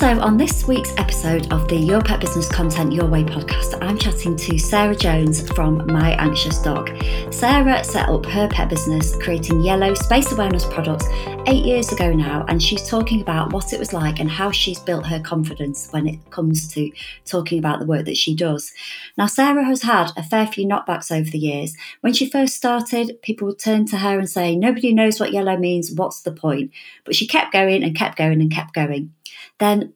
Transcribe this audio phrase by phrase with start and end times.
[0.00, 3.98] So, on this week's episode of the Your Pet Business Content Your Way podcast, I'm
[3.98, 6.88] chatting to Sarah Jones from My Anxious Dog.
[7.30, 11.04] Sarah set up her pet business creating yellow space awareness products
[11.46, 14.78] eight years ago now, and she's talking about what it was like and how she's
[14.78, 16.90] built her confidence when it comes to
[17.26, 18.72] talking about the work that she does.
[19.18, 21.76] Now, Sarah has had a fair few knockbacks over the years.
[22.00, 25.58] When she first started, people would turn to her and say, Nobody knows what yellow
[25.58, 26.70] means, what's the point?
[27.04, 29.12] But she kept going and kept going and kept going.
[29.60, 29.94] Then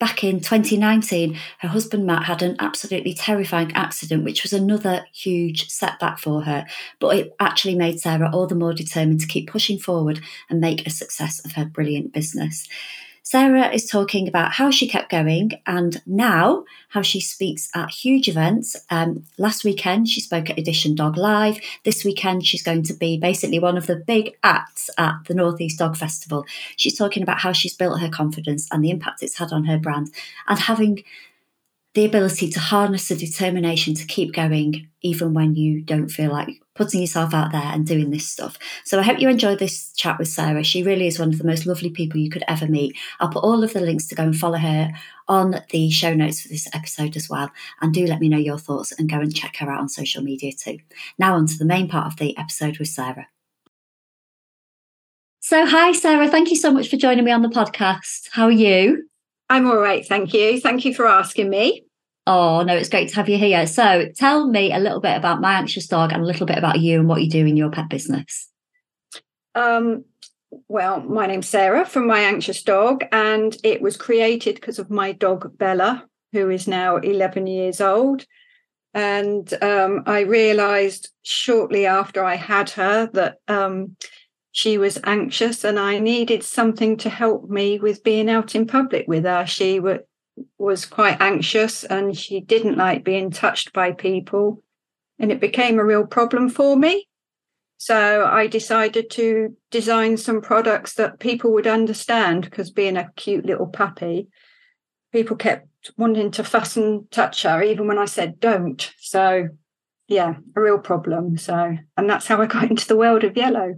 [0.00, 5.68] back in 2019, her husband Matt had an absolutely terrifying accident, which was another huge
[5.68, 6.66] setback for her.
[6.98, 10.86] But it actually made Sarah all the more determined to keep pushing forward and make
[10.86, 12.66] a success of her brilliant business.
[13.26, 18.28] Sarah is talking about how she kept going and now how she speaks at huge
[18.28, 18.76] events.
[18.90, 21.58] Um, last weekend, she spoke at Edition Dog Live.
[21.84, 25.78] This weekend, she's going to be basically one of the big acts at the Northeast
[25.78, 26.44] Dog Festival.
[26.76, 29.78] She's talking about how she's built her confidence and the impact it's had on her
[29.78, 30.10] brand
[30.46, 31.02] and having
[31.94, 36.60] the ability to harness the determination to keep going even when you don't feel like
[36.74, 38.58] putting yourself out there and doing this stuff.
[38.84, 40.64] So I hope you enjoyed this chat with Sarah.
[40.64, 42.96] She really is one of the most lovely people you could ever meet.
[43.20, 44.92] I'll put all of the links to go and follow her
[45.28, 47.50] on the show notes for this episode as well.
[47.80, 50.22] And do let me know your thoughts and go and check her out on social
[50.22, 50.78] media too.
[51.18, 53.28] Now on to the main part of the episode with Sarah.
[55.40, 58.28] So hi Sarah, thank you so much for joining me on the podcast.
[58.32, 59.08] How are you?
[59.50, 60.58] I'm all right, thank you.
[60.60, 61.84] Thank you for asking me.
[62.26, 63.66] Oh, no, it's great to have you here.
[63.66, 66.80] So tell me a little bit about My Anxious Dog and a little bit about
[66.80, 68.48] you and what you do in your pet business.
[69.54, 70.04] Um,
[70.68, 75.12] well, my name's Sarah from My Anxious Dog, and it was created because of my
[75.12, 78.24] dog Bella, who is now 11 years old.
[78.94, 83.96] And um, I realized shortly after I had her that um,
[84.52, 89.08] she was anxious and I needed something to help me with being out in public
[89.08, 89.44] with her.
[89.46, 90.00] She w-
[90.58, 94.62] was quite anxious and she didn't like being touched by people.
[95.18, 97.06] And it became a real problem for me.
[97.76, 103.44] So I decided to design some products that people would understand because being a cute
[103.44, 104.28] little puppy,
[105.12, 108.92] people kept wanting to fuss and touch her, even when I said don't.
[108.98, 109.48] So,
[110.08, 111.36] yeah, a real problem.
[111.36, 113.74] So, and that's how I got into the world of yellow.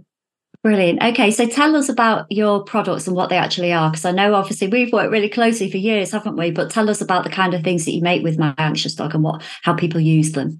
[0.63, 1.01] Brilliant.
[1.01, 4.33] Okay, so tell us about your products and what they actually are, because I know
[4.33, 6.51] obviously we've worked really closely for years, haven't we?
[6.51, 9.13] But tell us about the kind of things that you make with My Anxious Dog
[9.13, 10.59] and what how people use them.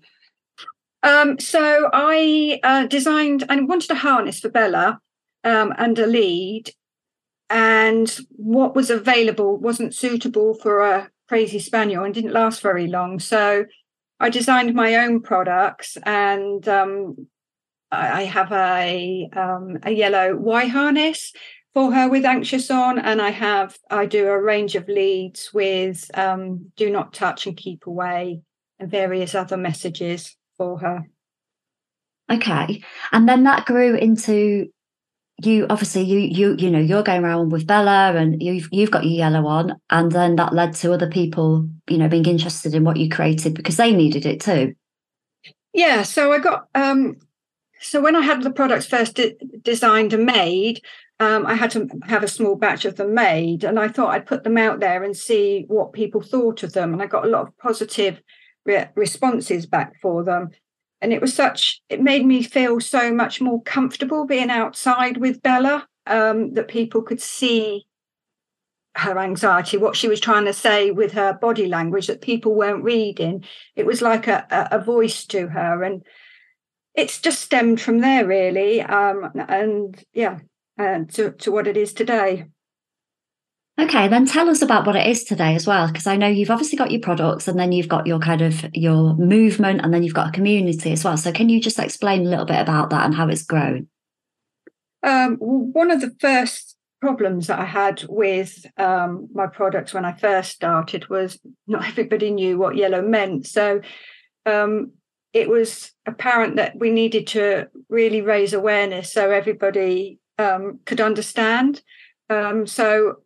[1.03, 4.99] Um, so I uh, designed and wanted a harness for Bella
[5.43, 6.71] um, and a lead,
[7.49, 13.19] and what was available wasn't suitable for a crazy spaniel and didn't last very long.
[13.19, 13.65] So
[14.19, 17.27] I designed my own products and um,
[17.91, 21.31] I have a um, a yellow Y harness
[21.73, 26.09] for her with anxious on, and I have I do a range of leads with
[26.17, 28.41] um, do not touch and keep away,
[28.79, 31.07] and various other messages for her.
[32.29, 34.67] Okay, and then that grew into
[35.41, 35.65] you.
[35.69, 39.13] Obviously, you you you know you're going around with Bella, and you've you've got your
[39.13, 42.97] yellow on, and then that led to other people, you know, being interested in what
[42.97, 44.73] you created because they needed it too.
[45.73, 47.17] Yeah, so I got um
[47.81, 50.81] so when I had the products first de- designed and made,
[51.19, 54.27] um, I had to have a small batch of them made, and I thought I'd
[54.27, 56.93] put them out there and see what people thought of them.
[56.93, 58.21] And I got a lot of positive
[58.65, 60.51] re- responses back for them.
[61.01, 65.43] And it was such, it made me feel so much more comfortable being outside with
[65.43, 67.85] Bella um, that people could see
[68.95, 72.83] her anxiety, what she was trying to say with her body language that people weren't
[72.83, 73.43] reading.
[73.75, 75.83] It was like a, a, a voice to her.
[75.83, 76.03] And
[76.97, 80.39] it's just stemmed from there really um, and yeah
[80.77, 82.47] uh, to, to what it is today.
[83.79, 86.49] Okay then tell us about what it is today as well because i know you've
[86.49, 90.01] obviously got your products and then you've got your kind of your movement and then
[90.01, 91.15] you've got a community as well.
[91.15, 93.87] So can you just explain a little bit about that and how it's grown?
[95.03, 100.11] Um, one of the first problems that i had with um, my products when i
[100.11, 103.45] first started was not everybody knew what yellow meant.
[103.45, 103.81] So
[104.47, 104.93] um,
[105.33, 111.81] it was apparent that we needed to really raise awareness so everybody um, could understand.
[112.29, 113.17] Um, so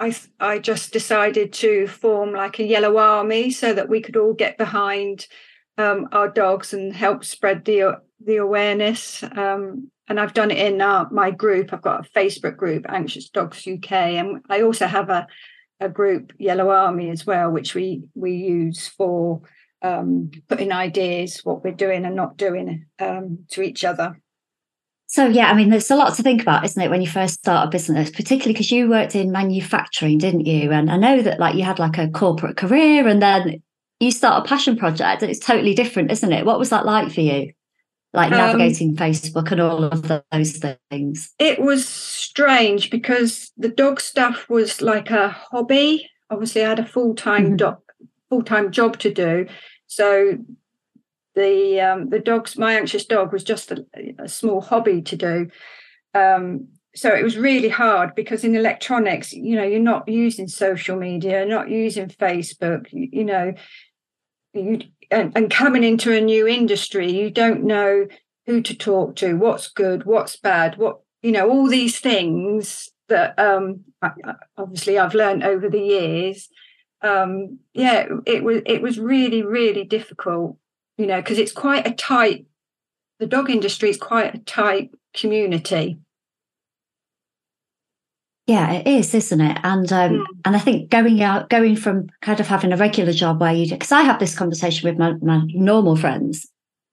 [0.00, 4.34] I I just decided to form like a yellow army so that we could all
[4.34, 5.26] get behind
[5.78, 9.22] um, our dogs and help spread the the awareness.
[9.22, 11.72] Um, and I've done it in uh, my group.
[11.72, 15.26] I've got a Facebook group, Anxious Dogs UK, and I also have a
[15.80, 19.42] a group, Yellow Army, as well, which we we use for
[19.84, 24.18] um, putting ideas, what we're doing and not doing um, to each other.
[25.06, 27.34] So yeah, I mean, there's a lot to think about, isn't it, when you first
[27.34, 30.72] start a business, particularly because you worked in manufacturing, didn't you?
[30.72, 33.62] And I know that like you had like a corporate career, and then
[34.00, 36.46] you start a passion project, and it's totally different, isn't it?
[36.46, 37.52] What was that like for you?
[38.14, 41.34] Like um, navigating um, Facebook and all of those things.
[41.38, 46.08] It was strange because the dog stuff was like a hobby.
[46.30, 47.56] Obviously, I had a full time mm-hmm.
[47.56, 47.78] dog
[48.34, 49.46] full time job to do,
[49.94, 50.38] so
[51.34, 53.84] the um, the dogs my anxious dog was just a,
[54.18, 55.48] a small hobby to do.
[56.14, 60.96] Um, so it was really hard because in electronics you know you're not using social
[60.96, 63.52] media not using facebook you, you know
[64.52, 64.78] you
[65.10, 68.06] and, and coming into a new industry you don't know
[68.46, 73.38] who to talk to what's good what's bad what you know all these things that
[73.38, 73.80] um,
[74.56, 76.48] obviously I've learned over the years
[77.04, 80.56] um, yeah it was it was really really difficult
[80.96, 82.46] you know, because it's quite a tight,
[83.18, 85.98] the dog industry is quite a tight community.
[88.46, 89.58] Yeah, it is, isn't it?
[89.62, 90.24] And um, mm.
[90.44, 93.66] and I think going out, going from kind of having a regular job where you,
[93.66, 96.46] do because I have this conversation with my, my normal friends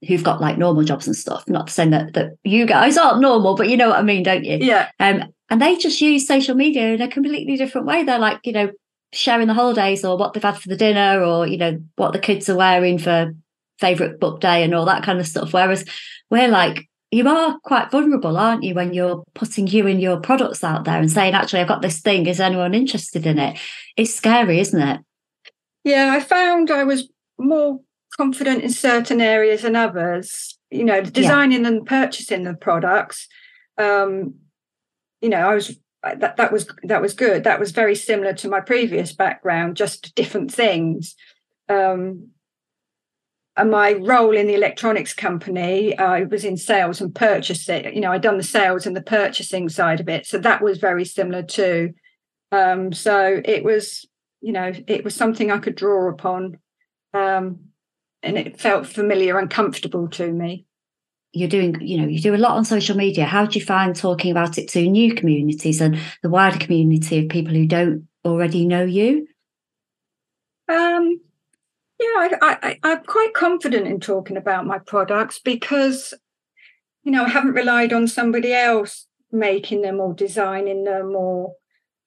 [0.08, 1.44] who've got like normal jobs and stuff.
[1.50, 4.24] Not to say that that you guys aren't normal, but you know what I mean,
[4.24, 4.58] don't you?
[4.62, 4.90] Yeah.
[5.00, 8.04] Um, and they just use social media in a completely different way.
[8.04, 8.72] They're like, you know,
[9.14, 12.20] sharing the holidays or what they've had for the dinner or you know what the
[12.20, 13.34] kids are wearing for
[13.82, 15.54] favorite book day and all that kind of stuff.
[15.54, 15.84] Whereas
[16.30, 20.64] we're like, you are quite vulnerable, aren't you, when you're putting you and your products
[20.64, 22.26] out there and saying, actually, I've got this thing.
[22.26, 23.60] Is anyone interested in it?
[23.98, 25.02] It's scary, isn't it?
[25.84, 27.82] Yeah, I found I was more
[28.16, 30.58] confident in certain areas than others.
[30.70, 31.68] You know, designing yeah.
[31.68, 33.28] and purchasing the products.
[33.78, 34.36] Um,
[35.22, 37.44] you know, I was that that was that was good.
[37.44, 41.16] That was very similar to my previous background, just different things.
[41.70, 42.30] Um,
[43.58, 47.94] and my role in the electronics company, I was in sales and purchasing.
[47.94, 50.80] You know, I'd done the sales and the purchasing side of it, so that was
[50.80, 51.94] very similar too.
[52.52, 54.06] Um, so it was,
[54.42, 56.58] you know, it was something I could draw upon,
[57.14, 57.60] um,
[58.24, 60.66] and it felt familiar and comfortable to me.
[61.34, 63.26] You're doing, you know, you do a lot on social media.
[63.26, 67.30] How do you find talking about it to new communities and the wider community of
[67.30, 69.28] people who don't already know you?
[70.68, 71.22] Um,
[72.00, 76.14] yeah, I, I, I'm quite confident in talking about my products because,
[77.04, 81.54] you know, I haven't relied on somebody else making them or designing them or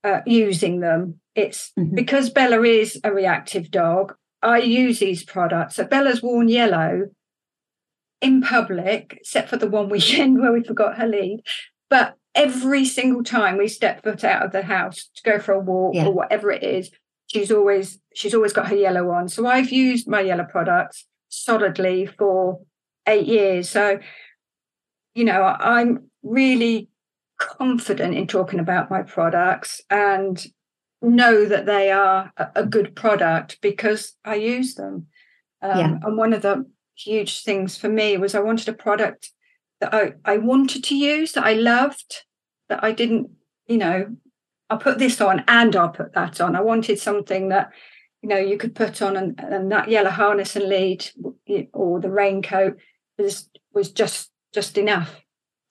[0.02, 1.20] uh, using them.
[1.34, 1.94] It's mm-hmm.
[1.94, 4.14] because Bella is a reactive dog.
[4.42, 5.76] I use these products.
[5.76, 7.08] So Bella's worn yellow
[8.24, 11.42] in public, except for the one weekend where we forgot her lead.
[11.90, 15.60] But every single time we step foot out of the house to go for a
[15.60, 16.06] walk yeah.
[16.06, 16.90] or whatever it is,
[17.26, 19.28] she's always she's always got her yellow on.
[19.28, 22.60] So I've used my yellow products solidly for
[23.06, 23.68] eight years.
[23.68, 24.00] So,
[25.14, 26.88] you know, I'm really
[27.38, 30.44] confident in talking about my products and
[31.02, 35.08] know that they are a, good product because I use them.
[35.60, 35.98] Um, yeah.
[36.02, 36.64] And one of the
[36.96, 39.32] huge things for me was I wanted a product
[39.80, 42.22] that I, I wanted to use, that I loved,
[42.68, 43.30] that I didn't,
[43.66, 44.16] you know,
[44.70, 46.56] I'll put this on and I'll put that on.
[46.56, 47.70] I wanted something that,
[48.22, 51.06] you know, you could put on and, and that yellow harness and lead
[51.72, 52.78] or the raincoat
[53.18, 55.20] was was just just enough.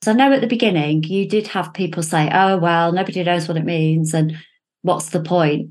[0.03, 3.47] So I know at the beginning you did have people say, "Oh well, nobody knows
[3.47, 4.37] what it means," and
[4.81, 5.69] what's the point?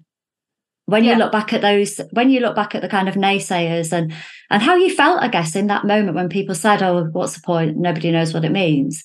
[0.87, 1.13] When yeah.
[1.13, 4.13] you look back at those, when you look back at the kind of naysayers and
[4.53, 7.41] and how you felt, I guess, in that moment when people said, "Oh, what's the
[7.41, 7.79] point?
[7.79, 9.03] Nobody knows what it means,"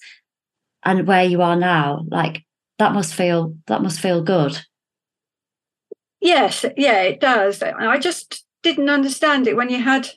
[0.83, 2.43] and where you are now, like
[2.79, 4.59] that must feel that must feel good.
[6.19, 7.63] Yes yeah it does.
[7.63, 10.09] I just didn't understand it when you had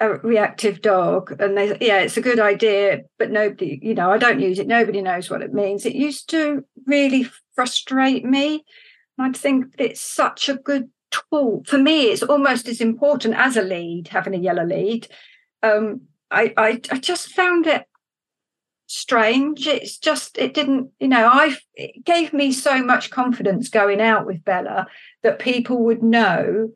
[0.00, 4.18] a reactive dog and they yeah it's a good idea but nobody you know i
[4.18, 4.66] don't use it.
[4.66, 5.86] Nobody knows what it means.
[5.86, 8.64] It used to really frustrate me.
[9.18, 13.62] I'd think it's such a good tool for me it's almost as important as a
[13.62, 15.06] lead having a yellow lead
[15.62, 17.86] um, I, I i just found it
[18.92, 19.66] strange.
[19.66, 24.26] It's just, it didn't, you know, I it gave me so much confidence going out
[24.26, 24.86] with Bella
[25.22, 26.72] that people would know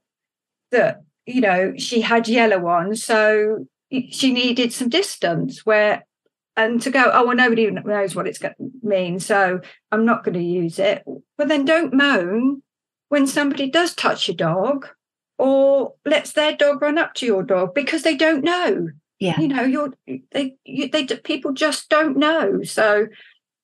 [0.70, 2.96] that, you know, she had yellow on.
[2.96, 6.06] So she needed some distance where,
[6.56, 9.20] and to go, oh, well, nobody knows what it's going to mean.
[9.20, 9.60] So
[9.92, 11.04] I'm not going to use it.
[11.36, 12.62] But then don't moan
[13.08, 14.88] when somebody does touch your dog
[15.38, 19.48] or lets their dog run up to your dog because they don't know yeah you
[19.48, 19.92] know you're
[20.32, 23.06] they you, they people just don't know so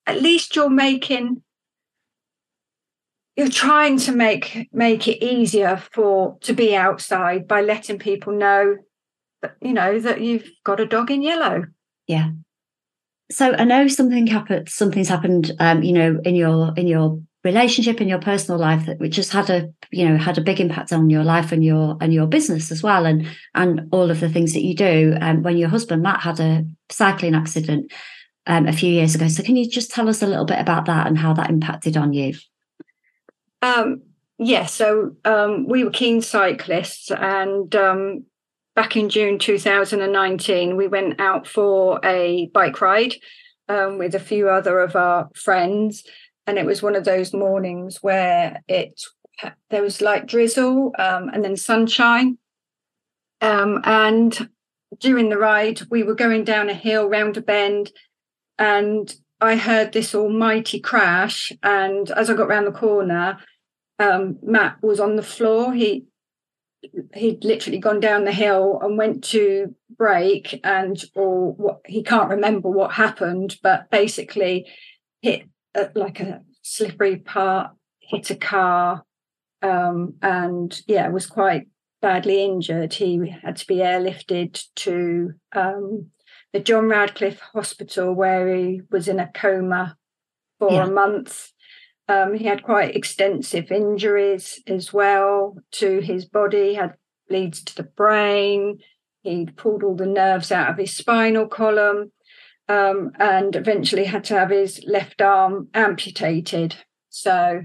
[0.06, 1.42] at least you're making
[3.36, 8.76] you're trying to make make it easier for to be outside by letting people know
[9.40, 11.64] that you know that you've got a dog in yellow
[12.06, 12.30] yeah
[13.32, 14.68] so I know something happened.
[14.68, 15.52] Something's happened.
[15.58, 19.30] Um, you know, in your in your relationship in your personal life that which has
[19.30, 22.26] had a you know had a big impact on your life and your and your
[22.26, 25.16] business as well and and all of the things that you do.
[25.20, 27.92] And um, when your husband matt had a cycling accident
[28.46, 29.28] um, a few years ago.
[29.28, 31.96] So can you just tell us a little bit about that and how that impacted
[31.96, 32.34] on you?
[33.60, 34.02] Um
[34.38, 38.24] yeah so um we were keen cyclists and um
[38.74, 43.14] back in june 2019 we went out for a bike ride
[43.68, 46.04] um, with a few other of our friends
[46.46, 49.00] and it was one of those mornings where it
[49.70, 52.38] there was light drizzle um, and then sunshine.
[53.40, 54.48] Um, and
[54.98, 57.90] during the ride we were going down a hill round a bend
[58.58, 61.50] and i heard this almighty crash.
[61.62, 63.38] And as i got round the corner
[63.98, 65.72] um, matt was on the floor.
[65.72, 66.06] He
[67.14, 72.30] he'd literally gone down the hill and went to brake and or what he can't
[72.30, 74.66] remember what happened but basically
[75.20, 75.44] hit
[75.94, 79.04] like a slippery part, hit a car,
[79.62, 81.68] um, and yeah, was quite
[82.00, 82.94] badly injured.
[82.94, 86.10] He had to be airlifted to um,
[86.52, 89.96] the John Radcliffe Hospital, where he was in a coma
[90.58, 90.86] for yeah.
[90.86, 91.52] a month.
[92.08, 96.70] Um, he had quite extensive injuries as well to his body.
[96.70, 96.94] He had
[97.28, 98.78] bleeds to the brain.
[99.22, 102.12] He'd pulled all the nerves out of his spinal column
[102.68, 106.76] um, and eventually had to have his left arm amputated.
[107.10, 107.62] So,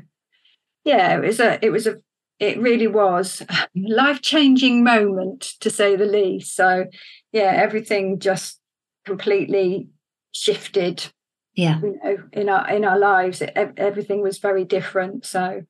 [0.83, 1.97] yeah, it was a, it was a,
[2.39, 6.55] it really was a life changing moment to say the least.
[6.55, 6.85] So,
[7.31, 8.59] yeah, everything just
[9.05, 9.89] completely
[10.31, 11.11] shifted.
[11.55, 15.25] Yeah, you know, in our in our lives, it, everything was very different.
[15.25, 15.63] So,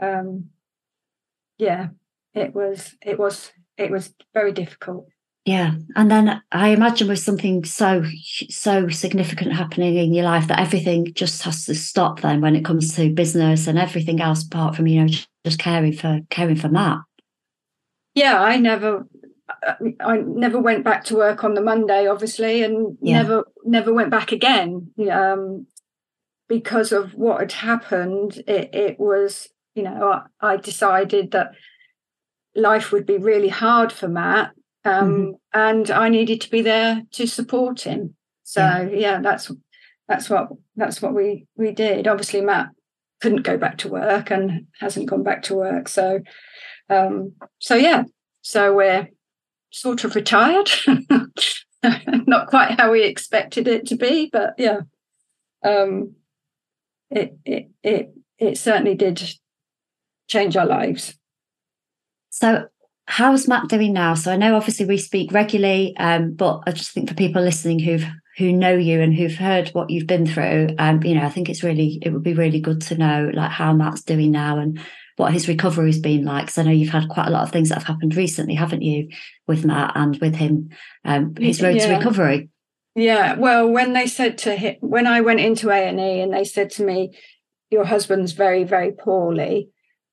[0.00, 0.46] um,
[1.58, 1.88] yeah,
[2.32, 5.08] it was it was it was very difficult.
[5.44, 5.74] Yeah.
[5.96, 8.04] And then I imagine with something so,
[8.48, 12.64] so significant happening in your life that everything just has to stop then when it
[12.64, 15.12] comes to business and everything else apart from, you know,
[15.44, 16.98] just caring for, caring for Matt.
[18.14, 18.40] Yeah.
[18.40, 19.08] I never,
[19.66, 23.22] uh, I never went back to work on the Monday, obviously, and yeah.
[23.22, 24.92] never, never went back again.
[25.10, 25.66] Um,
[26.48, 31.50] because of what had happened, it, it was, you know, I, I decided that
[32.54, 34.52] life would be really hard for Matt
[34.84, 35.30] um, mm-hmm.
[35.54, 38.14] and I needed to be there to support him.
[38.42, 38.88] So yeah.
[38.98, 39.50] yeah, that's
[40.08, 42.06] that's what that's what we we did.
[42.06, 42.68] Obviously, Matt
[43.20, 45.88] couldn't go back to work and hasn't gone back to work.
[45.88, 46.20] So
[46.90, 48.04] um, so yeah,
[48.42, 49.08] so we're
[49.70, 50.70] sort of retired.
[51.82, 54.80] Not quite how we expected it to be, but yeah,
[55.64, 56.14] um,
[57.10, 59.22] it it it it certainly did
[60.28, 61.14] change our lives.
[62.30, 62.66] So
[63.12, 64.14] how's Matt doing now?
[64.14, 67.78] So I know obviously we speak regularly, um, but I just think for people listening
[67.78, 68.06] who've
[68.38, 71.50] who know you and who've heard what you've been through, um, you know, I think
[71.50, 74.80] it's really it would be really good to know like how Matt's doing now and
[75.16, 76.46] what his recovery's been like.
[76.46, 78.80] Because I know you've had quite a lot of things that have happened recently, haven't
[78.80, 79.10] you,
[79.46, 80.70] with Matt and with him,
[81.04, 81.88] um, his road yeah.
[81.88, 82.48] to recovery.
[82.94, 86.32] Yeah, well, when they said to him, when I went into A and E, and
[86.32, 87.14] they said to me,
[87.70, 89.68] "Your husband's very, very poorly,"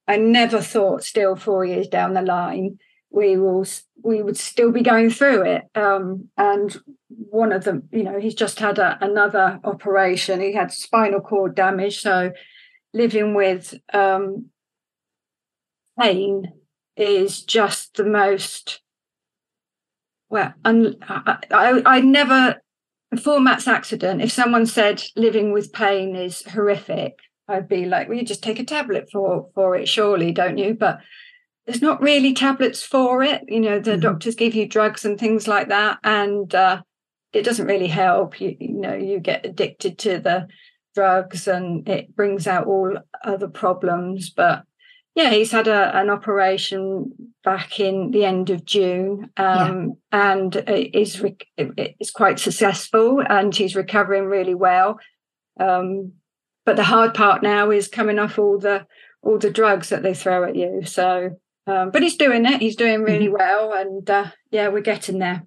[0.05, 2.77] I never thought still four years down the line
[3.11, 3.65] we will
[4.03, 5.63] we would still be going through it.
[5.75, 6.75] Um, and
[7.07, 10.39] one of them, you know, he's just had a, another operation.
[10.39, 12.31] He had spinal cord damage, so
[12.93, 14.49] living with um,
[15.99, 16.53] pain
[16.95, 18.81] is just the most
[20.29, 20.53] well.
[20.63, 22.61] Un, I, I, I never
[23.11, 28.17] before Matt's accident, if someone said living with pain is horrific, I'd be like, well,
[28.17, 30.75] you just take a tablet for for it, surely, don't you?
[30.75, 30.99] But
[31.69, 33.43] there's not really tablets for it.
[33.47, 34.01] You know, the mm-hmm.
[34.01, 36.81] doctors give you drugs and things like that, and uh,
[37.31, 38.41] it doesn't really help.
[38.41, 40.47] You, you know, you get addicted to the
[40.95, 44.31] drugs, and it brings out all other problems.
[44.31, 44.63] But
[45.13, 47.11] yeah, he's had a, an operation
[47.43, 50.33] back in the end of June, um, yeah.
[50.33, 51.23] and is
[51.55, 54.97] is quite successful, and he's recovering really well.
[55.59, 56.13] Um,
[56.65, 58.87] but the hard part now is coming off all the
[59.21, 60.81] all the drugs that they throw at you.
[60.83, 62.61] So, um, but he's doing it.
[62.61, 63.37] He's doing really mm-hmm.
[63.37, 65.43] well, and uh, yeah, we're getting there.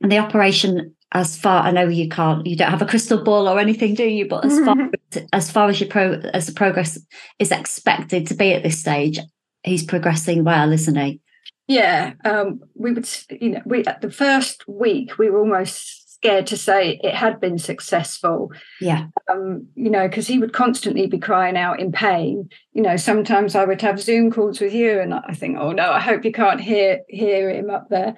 [0.00, 3.48] And the operation, as far I know, you can't, you don't have a crystal ball
[3.48, 4.26] or anything, do you?
[4.28, 4.76] But as far
[5.32, 6.98] as far as your pro as the progress
[7.38, 9.18] is expected to be at this stage,
[9.62, 11.20] he's progressing well, isn't he?
[11.66, 16.46] Yeah, um, we would, you know, we at the first week we were almost scared
[16.46, 18.50] to say it had been successful.
[18.80, 19.08] Yeah.
[19.30, 22.48] Um, you know, because he would constantly be crying out in pain.
[22.72, 25.90] You know, sometimes I would have Zoom calls with you, and I think, oh no,
[25.90, 28.16] I hope you can't hear hear him up there.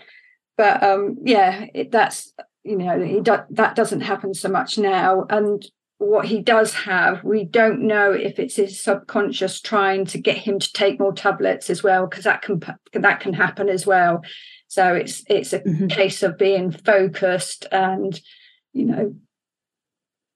[0.57, 2.33] But um, yeah, it, that's
[2.63, 5.65] you know he do, that doesn't happen so much now and
[5.99, 10.59] what he does have we don't know if it's his subconscious trying to get him
[10.59, 12.61] to take more tablets as well because that can
[12.93, 14.21] that can happen as well
[14.77, 15.87] so it's it's a mm-hmm.
[15.87, 18.21] case of being focused and
[18.75, 19.15] you know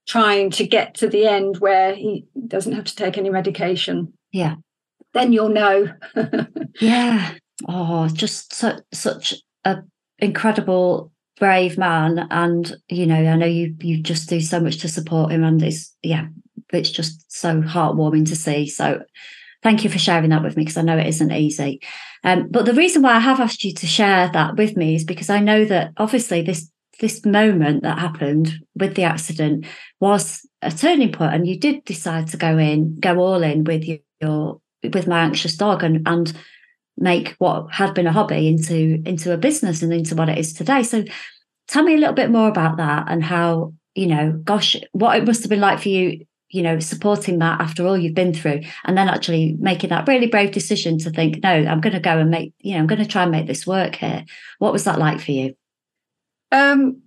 [0.09, 4.15] trying to get to the end where he doesn't have to take any medication.
[4.33, 4.55] Yeah.
[5.13, 5.93] Then you'll know.
[6.81, 7.35] Yeah.
[7.69, 9.35] Oh just su- such
[9.67, 9.83] a
[10.19, 12.27] incredible brave man.
[12.31, 15.63] And you know i know you you just do so much to support him and
[15.63, 16.29] it's yeah
[16.73, 18.67] it's just so heartwarming to see.
[18.69, 19.03] So
[19.63, 21.81] thank you for sharing that with me because i know it isn't easy
[22.23, 25.05] um, but the reason why i have asked you to share that with me is
[25.05, 29.65] because i know that obviously this this moment that happened with the accident
[30.01, 33.83] was a turning point and you did decide to go in go all in with
[34.21, 36.35] your, with my anxious dog and and
[37.01, 40.53] make what had been a hobby into into a business and into what it is
[40.53, 40.83] today.
[40.83, 41.03] So
[41.67, 45.27] tell me a little bit more about that and how, you know, gosh, what it
[45.27, 48.61] must have been like for you, you know, supporting that after all you've been through
[48.85, 52.19] and then actually making that really brave decision to think, no, I'm going to go
[52.19, 54.25] and make, you know, I'm going to try and make this work here.
[54.59, 55.55] What was that like for you?
[56.53, 57.03] Um,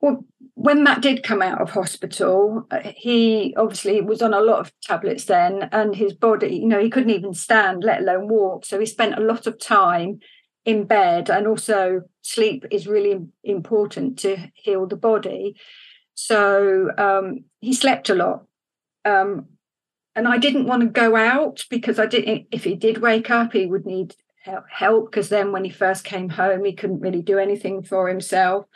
[0.00, 4.58] well, when Matt did come out of hospital, uh, he obviously was on a lot
[4.58, 8.64] of tablets then, and his body, you know, he couldn't even stand, let alone walk.
[8.64, 10.18] So he spent a lot of time
[10.64, 15.56] in bed, and also sleep is really important to heal the body.
[16.14, 18.44] So um, he slept a lot.
[19.06, 19.46] Um,
[20.14, 23.54] and I didn't want to go out because I didn't, if he did wake up,
[23.54, 24.14] he would need
[24.68, 28.66] help because then when he first came home, he couldn't really do anything for himself.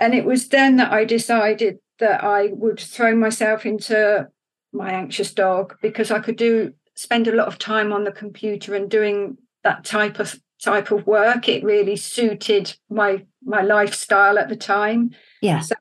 [0.00, 4.28] And it was then that I decided that I would throw myself into
[4.72, 8.74] my anxious dog because I could do spend a lot of time on the computer
[8.74, 11.48] and doing that type of type of work.
[11.48, 15.10] It really suited my my lifestyle at the time.
[15.42, 15.60] Yeah.
[15.60, 15.76] So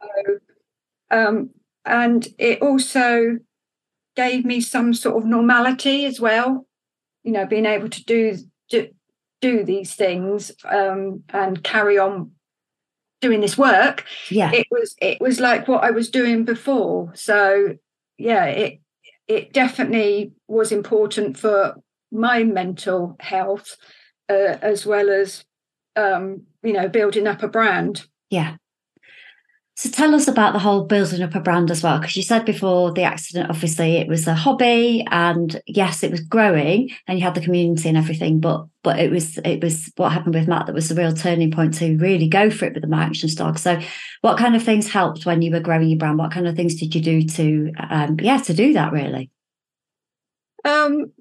[1.13, 1.51] um
[1.85, 3.37] and it also
[4.15, 6.67] gave me some sort of normality as well.
[7.23, 8.37] You know, being able to do
[8.69, 8.89] do,
[9.41, 12.31] do these things um and carry on
[13.21, 14.05] doing this work.
[14.29, 14.51] Yeah.
[14.51, 17.11] It was it was like what i was doing before.
[17.15, 17.75] So
[18.17, 18.79] yeah it
[19.27, 21.75] it definitely was important for
[22.11, 23.77] my mental health
[24.29, 25.45] uh, as well as
[25.95, 28.05] um you know building up a brand.
[28.29, 28.57] Yeah
[29.75, 32.45] so tell us about the whole building up a brand as well, because you said
[32.45, 37.25] before the accident, obviously it was a hobby, and yes, it was growing, and you
[37.25, 38.39] had the community and everything.
[38.39, 41.49] But but it was it was what happened with Matt that was the real turning
[41.49, 43.57] point to really go for it with the My Anxious Dog.
[43.57, 43.81] So,
[44.21, 46.19] what kind of things helped when you were growing your brand?
[46.19, 49.31] What kind of things did you do to um, yeah to do that really?
[50.63, 51.11] Um,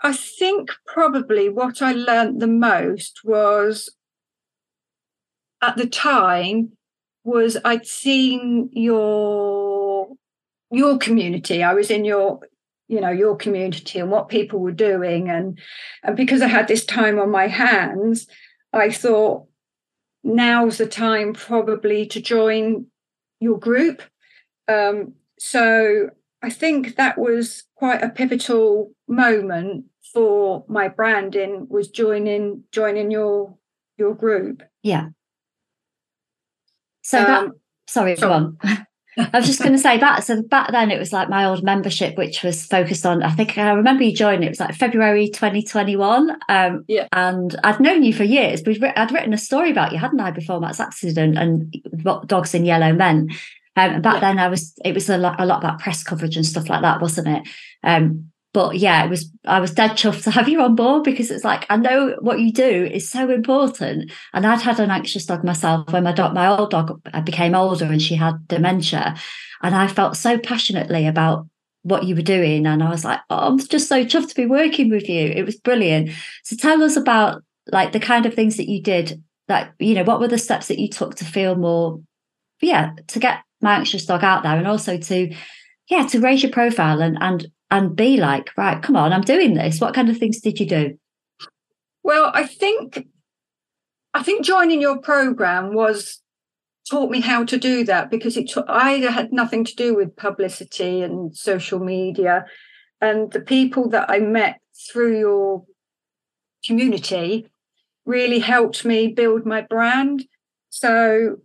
[0.00, 3.92] I think probably what I learned the most was
[5.60, 6.77] at the time
[7.28, 10.08] was I'd seen your
[10.70, 11.62] your community.
[11.62, 12.40] I was in your
[12.88, 15.58] you know your community and what people were doing and
[16.02, 18.26] and because I had this time on my hands,
[18.72, 19.46] I thought
[20.24, 22.86] now's the time probably to join
[23.40, 24.02] your group.
[24.66, 26.10] Um, so
[26.42, 33.56] I think that was quite a pivotal moment for my branding was joining joining your
[33.98, 34.62] your group.
[34.82, 35.08] Yeah.
[37.08, 37.50] So um, that
[37.86, 38.58] sorry, go on.
[39.18, 40.22] I was just going to say that.
[40.24, 43.22] So back then, it was like my old membership, which was focused on.
[43.22, 44.44] I think I remember you joining.
[44.44, 46.36] It was like February 2021.
[46.48, 47.08] Um, yeah.
[47.12, 48.62] And I'd known you for years.
[48.62, 52.54] But I'd written a story about you, hadn't I, before Matt's accident and what dogs
[52.54, 53.32] in yellow meant.
[53.74, 54.20] Um, back yeah.
[54.20, 54.74] then, I was.
[54.84, 57.48] It was a lot, a lot about press coverage and stuff like that, wasn't it?
[57.82, 61.30] Um, but yeah, it was I was dead chuffed to have you on board because
[61.30, 64.10] it's like I know what you do is so important.
[64.32, 67.84] And I'd had an anxious dog myself when my dog, my old dog became older
[67.84, 69.14] and she had dementia,
[69.62, 71.46] and I felt so passionately about
[71.82, 74.46] what you were doing, and I was like, oh, I'm just so chuffed to be
[74.46, 75.28] working with you.
[75.28, 76.10] It was brilliant.
[76.42, 79.22] So tell us about like the kind of things that you did.
[79.46, 82.00] That you know, what were the steps that you took to feel more,
[82.60, 85.32] yeah, to get my anxious dog out there, and also to
[85.88, 89.54] yeah to raise your profile and and and be like, right, come on, I'm doing
[89.54, 89.80] this.
[89.80, 90.98] What kind of things did you do?
[92.02, 93.06] Well, I think
[94.14, 96.22] I think joining your program was
[96.90, 101.02] taught me how to do that because it I had nothing to do with publicity
[101.02, 102.46] and social media,
[103.00, 105.64] and the people that I met through your
[106.64, 107.50] community
[108.06, 110.24] really helped me build my brand.
[110.70, 111.36] So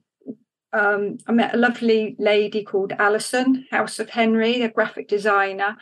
[0.71, 5.75] um, I met a lovely lady called Alison House of Henry, a graphic designer,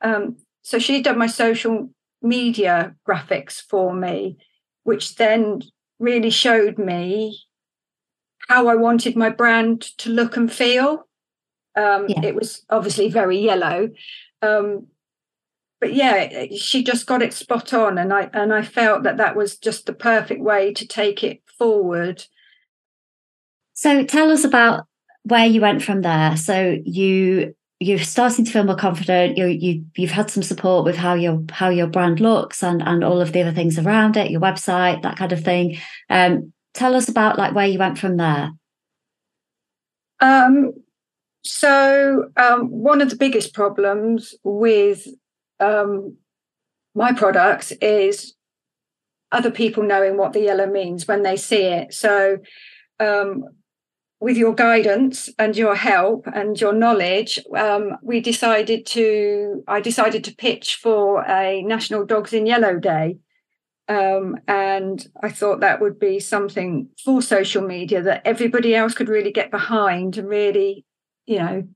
[0.00, 1.90] um, so she did my social
[2.22, 4.36] media graphics for me,
[4.84, 5.62] which then
[5.98, 7.40] really showed me
[8.48, 11.06] how I wanted my brand to look and feel.
[11.76, 12.24] Um, yeah.
[12.24, 13.90] It was obviously very yellow,
[14.42, 14.88] um,
[15.80, 19.36] but yeah, she just got it spot on, and I and I felt that that
[19.36, 22.24] was just the perfect way to take it forward.
[23.74, 24.86] So tell us about
[25.22, 26.36] where you went from there.
[26.36, 29.38] So you you're starting to feel more confident.
[29.38, 33.04] You you you've had some support with how your how your brand looks and and
[33.04, 35.78] all of the other things around it, your website, that kind of thing.
[36.10, 38.50] Um, tell us about like where you went from there.
[40.20, 40.72] Um,
[41.44, 45.06] so um, one of the biggest problems with
[45.60, 46.16] um,
[46.94, 48.34] my products is
[49.30, 51.94] other people knowing what the yellow means when they see it.
[51.94, 52.38] So
[52.98, 53.44] um,
[54.20, 59.62] with your guidance and your help and your knowledge, um, we decided to.
[59.68, 63.18] I decided to pitch for a National Dogs in Yellow Day,
[63.88, 69.08] um, and I thought that would be something for social media that everybody else could
[69.08, 70.84] really get behind and really,
[71.26, 71.68] you know,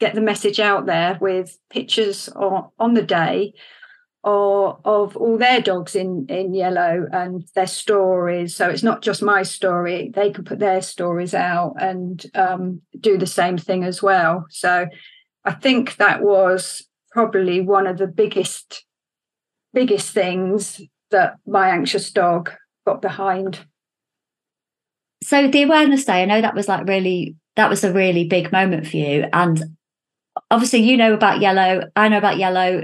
[0.00, 3.54] get the message out there with pictures on, on the day
[4.26, 8.56] or of all their dogs in in yellow and their stories.
[8.56, 13.16] So it's not just my story they can put their stories out and um, do
[13.16, 14.44] the same thing as well.
[14.50, 14.86] So
[15.46, 18.84] i think that was probably one of the biggest
[19.72, 20.80] biggest things
[21.12, 22.50] that my anxious dog
[22.84, 23.60] got behind.
[25.22, 28.50] So the awareness day i know that was like really that was a really big
[28.50, 29.26] moment for you.
[29.32, 29.76] And
[30.50, 32.82] obviously you know about yellow i know about yellow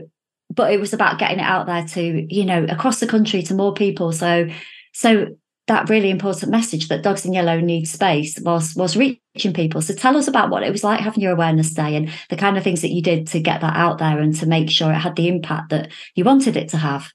[0.54, 3.54] but it was about getting it out there to you know across the country to
[3.54, 4.12] more people.
[4.12, 4.48] So
[4.92, 5.36] so
[5.68, 9.80] that really important message that dogs in yellow need space was was reaching people.
[9.80, 12.58] So tell us about what it was like having your awareness day and the kind
[12.58, 14.96] of things that you did to get that out there and to make sure it
[14.96, 17.10] had the impact that you wanted it to have.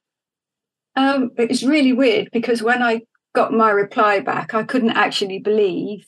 [0.95, 3.01] Um, it was really weird because when i
[3.35, 6.07] got my reply back i couldn't actually believe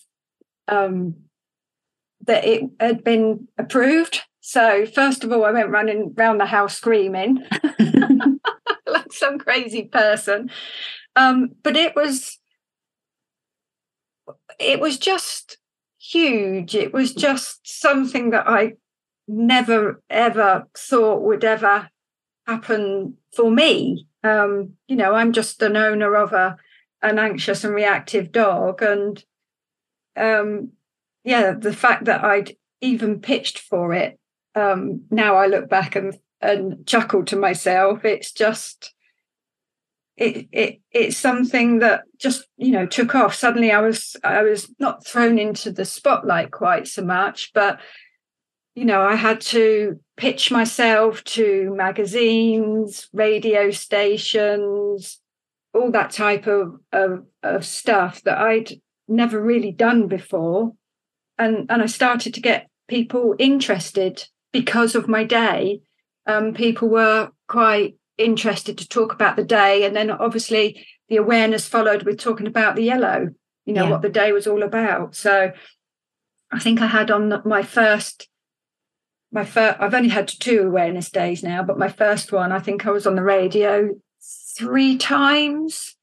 [0.68, 1.14] um,
[2.26, 6.76] that it had been approved so first of all, I went running around the house
[6.76, 7.46] screaming
[8.88, 10.50] like some crazy person.
[11.16, 12.40] Um, but it was
[14.60, 15.60] it was just
[16.00, 16.74] huge.
[16.74, 18.74] It was just something that I
[19.28, 21.92] never ever thought would ever
[22.48, 24.08] happen for me.
[24.24, 26.58] Um, you know, I'm just an owner of a
[27.04, 29.24] an anxious and reactive dog, and
[30.18, 30.72] um,
[31.24, 34.19] yeah, the fact that I'd even pitched for it
[34.56, 38.06] um, now I look back and and chuckle to myself.
[38.06, 38.94] It's just
[40.18, 43.34] it it it's something that just you know took off.
[43.34, 47.80] Suddenly I was I was not thrown into the spotlight quite so much, but
[48.76, 55.22] you know I had to pitch myself to magazines, radio stations,
[55.74, 58.74] all that type of of, of stuff that I'd
[59.08, 60.74] never really done before.
[61.38, 65.82] And and I started to get people interested because of my day,
[66.26, 69.86] um, people were quite interested to talk about the day.
[69.86, 73.30] And then obviously the awareness followed with talking about the yellow,
[73.66, 73.90] you know, yeah.
[73.90, 75.16] what the day was all about.
[75.16, 75.52] So
[76.52, 78.28] I think I had on my first,
[79.32, 82.86] my first, I've only had two awareness days now, but my first one, I think
[82.86, 83.90] I was on the radio
[84.58, 85.96] three times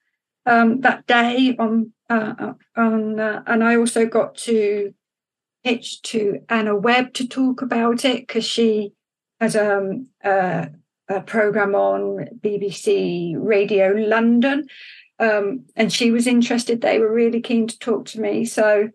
[0.47, 4.95] um, that day on, uh, uh on, uh, and I also got to
[5.67, 8.93] pitched to Anna Webb to talk about it because she
[9.41, 10.69] has um, a,
[11.09, 14.69] a program on BBC Radio London.
[15.19, 16.81] Um, and she was interested.
[16.81, 18.45] They were really keen to talk to me.
[18.45, 18.91] So,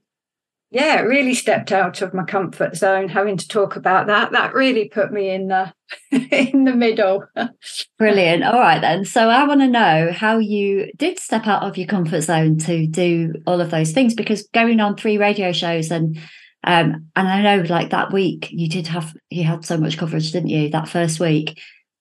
[0.70, 4.32] yeah, it really stepped out of my comfort zone having to talk about that.
[4.32, 5.74] That really put me in the
[6.32, 7.26] in the middle.
[7.98, 8.46] Brilliant.
[8.46, 9.04] All right then.
[9.04, 12.88] So I want to know how you did step out of your comfort zone to
[12.88, 16.18] do all of those things because going on three radio shows and
[16.64, 20.32] um, and I know like that week you did have you had so much coverage,
[20.32, 20.70] didn't you?
[20.70, 21.60] That first week.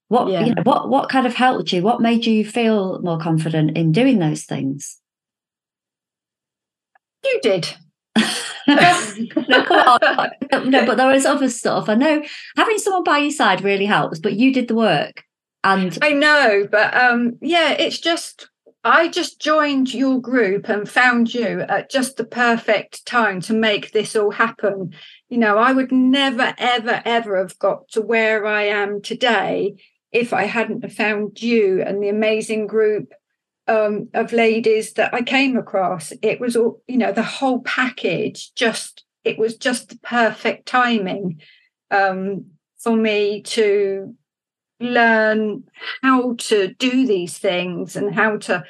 [0.08, 0.44] What yeah.
[0.44, 1.82] you know, what what kind of helped you?
[1.82, 4.98] What made you feel more confident in doing those things?
[7.24, 7.74] You did.
[8.66, 10.70] no, come on.
[10.70, 11.88] no, but there was other stuff.
[11.88, 12.22] I know
[12.56, 15.22] having someone by your side really helps, but you did the work.
[15.62, 18.49] And I know, but um, yeah, it's just
[18.82, 23.92] I just joined your group and found you at just the perfect time to make
[23.92, 24.94] this all happen.
[25.28, 29.74] You know, I would never, ever, ever have got to where I am today
[30.12, 33.12] if I hadn't found you and the amazing group
[33.68, 36.12] um, of ladies that I came across.
[36.22, 41.42] It was all, you know, the whole package just, it was just the perfect timing
[41.90, 42.46] um,
[42.78, 44.16] for me to
[44.80, 45.64] learn
[46.02, 48.64] how to do these things and how to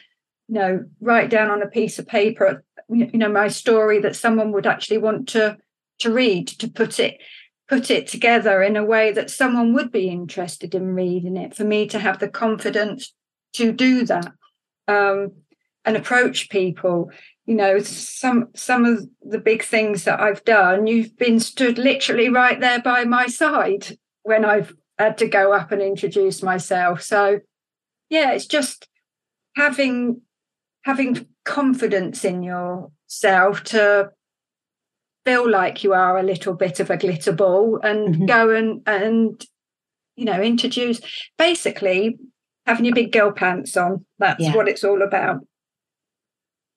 [0.49, 4.53] you know write down on a piece of paper you know my story that someone
[4.53, 5.57] would actually want to
[6.01, 7.18] to read to put it
[7.70, 11.55] put it together in a way that someone would be interested in reading it.
[11.55, 13.14] For me to have the confidence
[13.53, 14.33] to do that
[14.88, 15.33] um,
[15.85, 17.11] and approach people.
[17.46, 22.29] You know some some of the big things that i've done you've been stood literally
[22.29, 27.40] right there by my side when i've had to go up and introduce myself so
[28.08, 28.88] yeah it's just
[29.56, 30.20] having
[30.82, 34.10] having confidence in yourself to
[35.24, 38.26] feel like you are a little bit of a glitter ball and mm-hmm.
[38.26, 39.46] go and and
[40.16, 41.00] you know introduce
[41.38, 42.18] basically
[42.66, 44.54] having your big girl pants on that's yeah.
[44.54, 45.40] what it's all about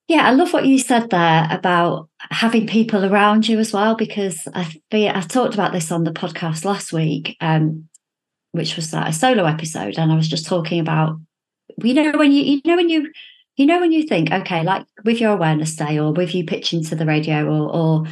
[0.10, 4.48] yeah, I love what you said there about having people around you as well, because
[4.54, 7.88] I I talked about this on the podcast last week, um,
[8.54, 11.20] which was like a solo episode, and I was just talking about,
[11.84, 13.12] you know, when you you know when you
[13.58, 16.84] you know when you think, okay, like with your awareness day or with you pitching
[16.86, 18.04] to the radio or or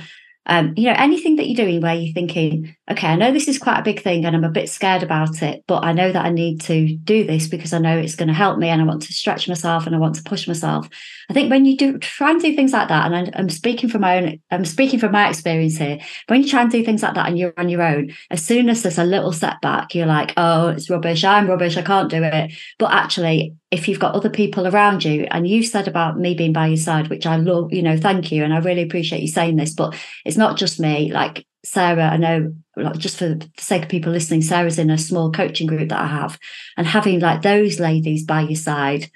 [0.48, 3.58] um, you know, anything that you're doing where you're thinking, okay, I know this is
[3.58, 6.26] quite a big thing and I'm a bit scared about it, but I know that
[6.26, 8.86] I need to do this because I know it's going to help me and I
[8.86, 10.90] want to stretch myself and I want to push myself.
[11.30, 14.02] I think when you do try and do things like that, and I'm speaking from
[14.02, 16.00] my own, I'm speaking from my experience here.
[16.28, 18.70] When you try and do things like that and you're on your own, as soon
[18.70, 21.24] as there's a little setback, you're like, oh, it's rubbish.
[21.24, 21.78] I'm rubbish.
[21.78, 22.52] I can't do it.
[22.78, 26.52] But actually, if you've got other people around you and you said about me being
[26.52, 29.30] by your side which i love you know thank you and i really appreciate you
[29.30, 32.54] saying this but it's not just me like sarah i know
[32.98, 36.08] just for the sake of people listening sarah's in a small coaching group that i
[36.08, 36.40] have
[36.78, 39.10] and having like those ladies by your side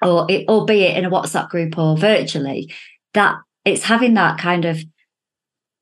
[0.00, 2.72] or it, albeit in a whatsapp group or virtually
[3.14, 4.78] that it's having that kind of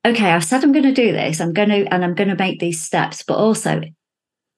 [0.05, 2.35] okay i've said i'm going to do this i'm going to and i'm going to
[2.35, 3.81] make these steps but also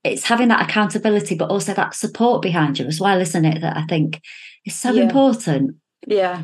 [0.04, 3.62] it's having that accountability, but also that support behind you as well, isn't it?
[3.62, 4.22] That I think
[4.66, 5.04] is so yeah.
[5.04, 5.76] important.
[6.08, 6.44] Yeah.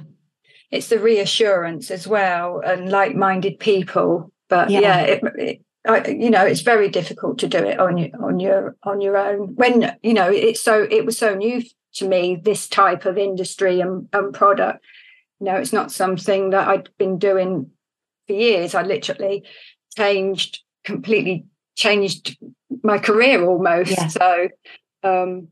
[0.72, 4.32] It's the reassurance as well and like minded people.
[4.50, 7.98] But yeah, yeah it, it, I, you know, it's very difficult to do it on
[7.98, 9.56] your on your on your own.
[9.56, 11.64] When you know it's so it was so new
[11.96, 14.84] to me this type of industry and, and product.
[15.40, 17.72] You know, it's not something that I'd been doing
[18.28, 18.74] for years.
[18.74, 19.44] I literally
[19.98, 22.38] changed completely changed
[22.84, 23.92] my career almost.
[23.92, 24.08] Yeah.
[24.08, 24.50] So,
[25.04, 25.50] um,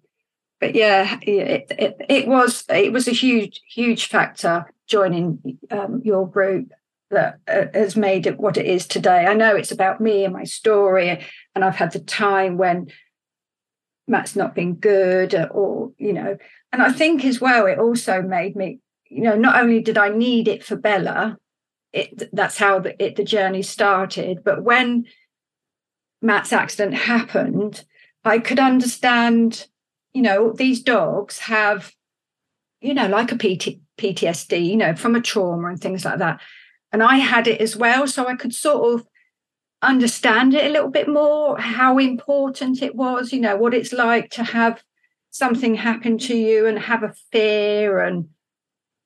[0.59, 6.27] but yeah, it, it, it, was it was a huge huge factor joining um, your
[6.27, 6.71] group
[7.13, 9.25] that uh, has made it what it is today.
[9.25, 12.87] I know it's about me and my story, and I've had the time when
[14.07, 16.37] Matt's not been good, or you know,
[16.71, 20.09] and I think as well it also made me, you know, not only did I
[20.09, 21.37] need it for Bella,
[21.93, 25.05] it that's how the, it, the journey started, but when
[26.21, 27.85] Matt's accident happened,
[28.25, 29.67] I could understand,
[30.13, 31.91] you know, these dogs have,
[32.81, 36.41] you know, like a PT, PTSD, you know, from a trauma and things like that.
[36.93, 38.07] And I had it as well.
[38.07, 39.07] So I could sort of
[39.81, 44.29] understand it a little bit more, how important it was, you know, what it's like
[44.31, 44.81] to have
[45.31, 48.29] something happen to you and have a fear and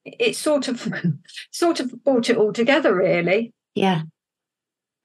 [0.03, 0.87] it sort of
[1.51, 4.01] sort of brought it all together really yeah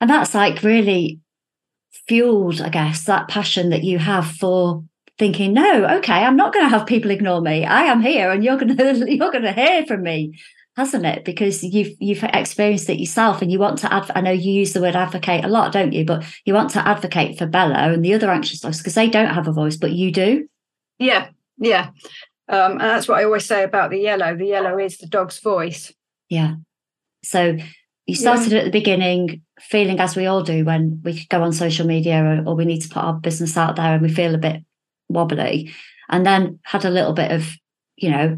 [0.03, 1.21] and that's like really
[2.09, 4.85] fueled, I guess, that passion that you have for
[5.18, 7.64] thinking, no, okay, I'm not going to have people ignore me.
[7.64, 10.38] I am here, and you're going to you're going to hear from me,
[10.76, 11.24] hasn't it?
[11.24, 13.92] Because you've you've experienced it yourself, and you want to.
[13.92, 16.04] Adv- I know you use the word advocate a lot, don't you?
[16.04, 19.35] But you want to advocate for Bella and the other anxious dogs because they don't
[19.35, 20.48] have a voice, but you do.
[20.98, 21.90] Yeah, yeah,
[22.48, 24.37] um, and that's what I always say about the yellow.
[24.37, 25.92] The yellow is the dog's voice.
[26.28, 26.56] Yeah.
[27.24, 27.56] So
[28.06, 28.58] you started yeah.
[28.61, 32.42] at the beginning feeling as we all do when we go on social media or,
[32.48, 34.62] or, we need to put our business out there and we feel a bit
[35.08, 35.72] wobbly
[36.08, 37.48] and then had a little bit of
[37.96, 38.37] you know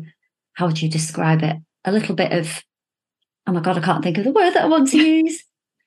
[0.52, 2.62] how would you describe it a little bit of
[3.46, 5.42] oh my god i can't think of the word that i want to use.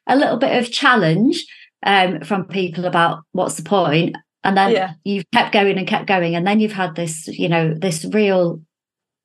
[0.09, 1.45] A little bit of challenge
[1.85, 4.15] um, from people about what's the point.
[4.43, 4.93] And then yeah.
[5.03, 6.35] you've kept going and kept going.
[6.35, 8.61] And then you've had this you know this real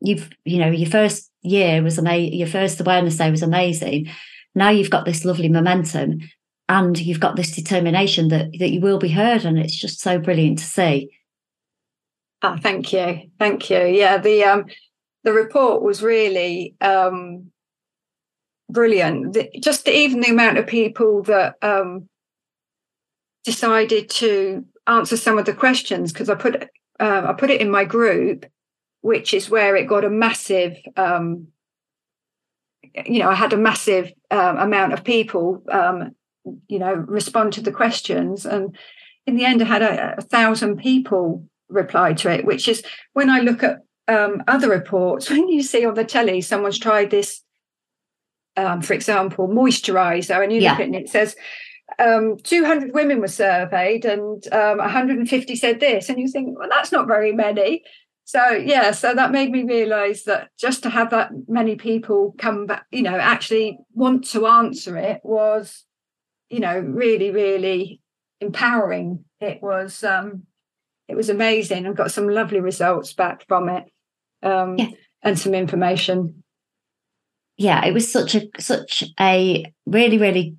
[0.01, 4.11] you've you know your first year was amazing your first awareness day was amazing.
[4.55, 6.21] Now you've got this lovely momentum
[6.69, 9.45] and you've got this determination that that you will be heard.
[9.45, 11.11] And it's just so brilliant to see.
[12.43, 13.31] Oh thank you.
[13.39, 13.85] Thank you.
[13.85, 14.67] Yeah the um
[15.25, 17.51] the report was really um
[18.71, 22.09] brilliant the, just even the amount of people that um
[23.45, 26.69] decided to answer some of the questions because i put
[27.01, 28.47] uh, i put it in my group
[29.01, 31.49] which is where it got a massive um
[33.07, 36.15] you know, I had a massive um, amount of people, um,
[36.69, 38.77] you know, respond to the questions, and
[39.27, 42.45] in the end, I had a, a thousand people reply to it.
[42.45, 42.83] Which is
[43.13, 47.11] when I look at um, other reports, when you see on the telly someone's tried
[47.11, 47.43] this
[48.57, 50.73] um, for example, moisturizer, and you yeah.
[50.73, 51.37] look at it and it says
[51.99, 56.93] um, 200 women were surveyed and um, 150 said this, and you think, well, that's
[56.93, 57.83] not very many.
[58.25, 62.67] So yeah, so that made me realise that just to have that many people come
[62.67, 65.85] back, you know, actually want to answer it was,
[66.49, 68.01] you know, really, really
[68.41, 69.25] empowering.
[69.41, 70.45] It was um,
[71.09, 71.87] it was amazing.
[71.87, 73.85] I got some lovely results back from it,
[74.43, 74.89] um, yeah.
[75.23, 76.43] and some information.
[77.57, 80.57] Yeah, it was such a such a really really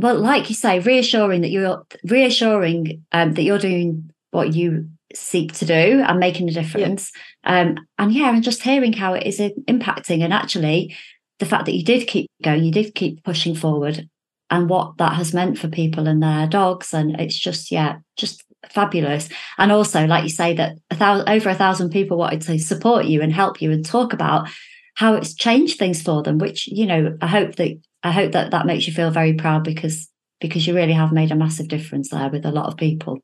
[0.00, 5.52] well, like you say, reassuring that you're reassuring um, that you're doing what you seek
[5.54, 7.12] to do and making a difference.
[7.44, 7.60] Yeah.
[7.60, 10.96] Um, and yeah, and just hearing how it is impacting, and actually
[11.38, 14.08] the fact that you did keep going, you did keep pushing forward,
[14.50, 18.44] and what that has meant for people and their dogs, and it's just yeah, just
[18.68, 19.28] fabulous.
[19.58, 23.22] And also, like you say, that thousand over a thousand people wanted to support you
[23.22, 24.48] and help you and talk about
[24.94, 26.38] how it's changed things for them.
[26.38, 29.64] Which you know, I hope that I hope that that makes you feel very proud
[29.64, 30.08] because
[30.40, 33.18] because you really have made a massive difference there with a lot of people.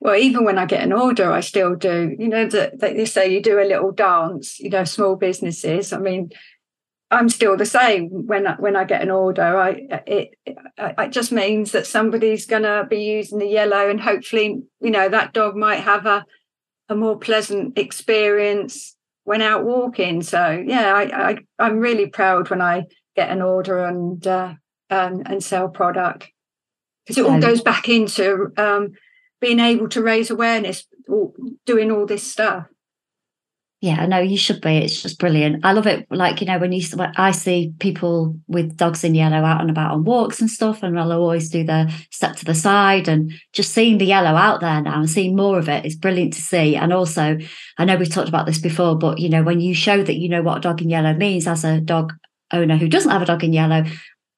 [0.00, 2.14] Well, even when I get an order, I still do.
[2.18, 4.58] You know that they say you do a little dance.
[4.58, 5.92] You know, small businesses.
[5.92, 6.30] I mean,
[7.10, 9.56] I'm still the same when I, when I get an order.
[9.58, 9.70] I
[10.06, 14.90] it it just means that somebody's going to be using the yellow, and hopefully, you
[14.90, 16.26] know, that dog might have a
[16.88, 20.22] a more pleasant experience when out walking.
[20.22, 22.84] So yeah, I, I I'm really proud when I
[23.16, 24.54] get an order and uh,
[24.88, 26.28] and, and sell product
[27.04, 28.92] because it all goes back into um,
[29.40, 30.86] being able to raise awareness,
[31.64, 32.66] doing all this stuff.
[33.86, 34.78] Yeah, no, you should be.
[34.78, 35.64] It's just brilliant.
[35.64, 36.08] I love it.
[36.10, 39.70] Like you know, when you when I see people with dogs in yellow out and
[39.70, 43.32] about on walks and stuff, and I'll always do the step to the side and
[43.52, 46.42] just seeing the yellow out there now and seeing more of it is brilliant to
[46.42, 46.74] see.
[46.74, 47.38] And also,
[47.78, 50.28] I know we've talked about this before, but you know, when you show that you
[50.28, 52.12] know what a dog in yellow means as a dog
[52.50, 53.84] owner who doesn't have a dog in yellow,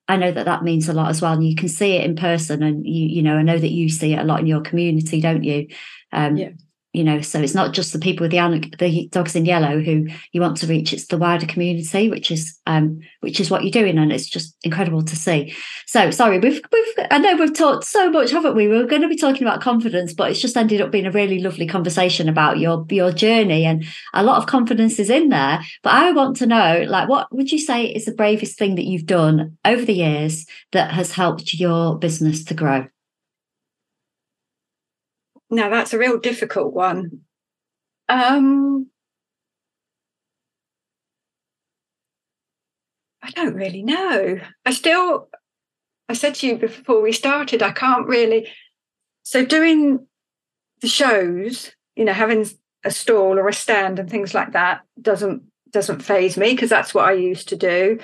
[0.09, 1.33] I know that that means a lot as well.
[1.33, 3.89] And you can see it in person, and you you know I know that you
[3.89, 5.69] see it a lot in your community, don't you?
[6.13, 6.51] Um, yeah
[6.93, 10.07] you know so it's not just the people with the the dogs in yellow who
[10.33, 13.71] you want to reach it's the wider community which is um which is what you're
[13.71, 15.55] doing and it's just incredible to see.
[15.87, 18.69] So sorry we've we've i know we've talked so much haven't we?
[18.69, 21.11] We are going to be talking about confidence but it's just ended up being a
[21.11, 25.61] really lovely conversation about your your journey and a lot of confidence is in there.
[25.83, 28.85] But i want to know like what would you say is the bravest thing that
[28.85, 32.87] you've done over the years that has helped your business to grow
[35.51, 37.21] now that's a real difficult one.
[38.09, 38.89] Um,
[43.23, 44.41] I don't really know.
[44.65, 45.29] I still,
[46.09, 48.49] I said to you before we started, I can't really.
[49.23, 50.07] So doing
[50.81, 52.47] the shows, you know, having
[52.85, 56.95] a stall or a stand and things like that doesn't doesn't phase me because that's
[56.95, 57.99] what I used to do.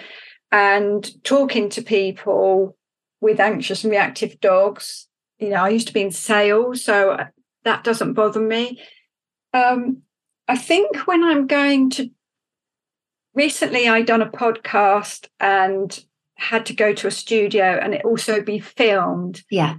[0.53, 2.77] And talking to people
[3.21, 5.09] with anxious and reactive dogs,
[5.45, 7.19] you know, I used to be in sales, so
[7.65, 8.81] that doesn't bother me.
[9.53, 10.03] Um,
[10.49, 12.11] I think when I'm going to,
[13.35, 16.05] recently I done a podcast and
[16.37, 19.43] had to go to a studio and it also be filmed.
[19.51, 19.77] Yeah.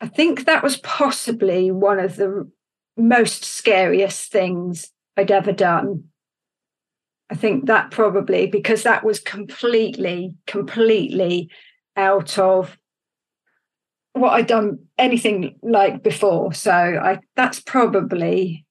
[0.00, 2.50] I think that was possibly one of the
[2.96, 6.04] most scariest things I'd ever done.
[7.30, 11.48] I think that probably because that was completely, completely
[11.96, 12.76] out of
[14.12, 16.52] what I'd done anything like before.
[16.52, 18.66] So I that's probably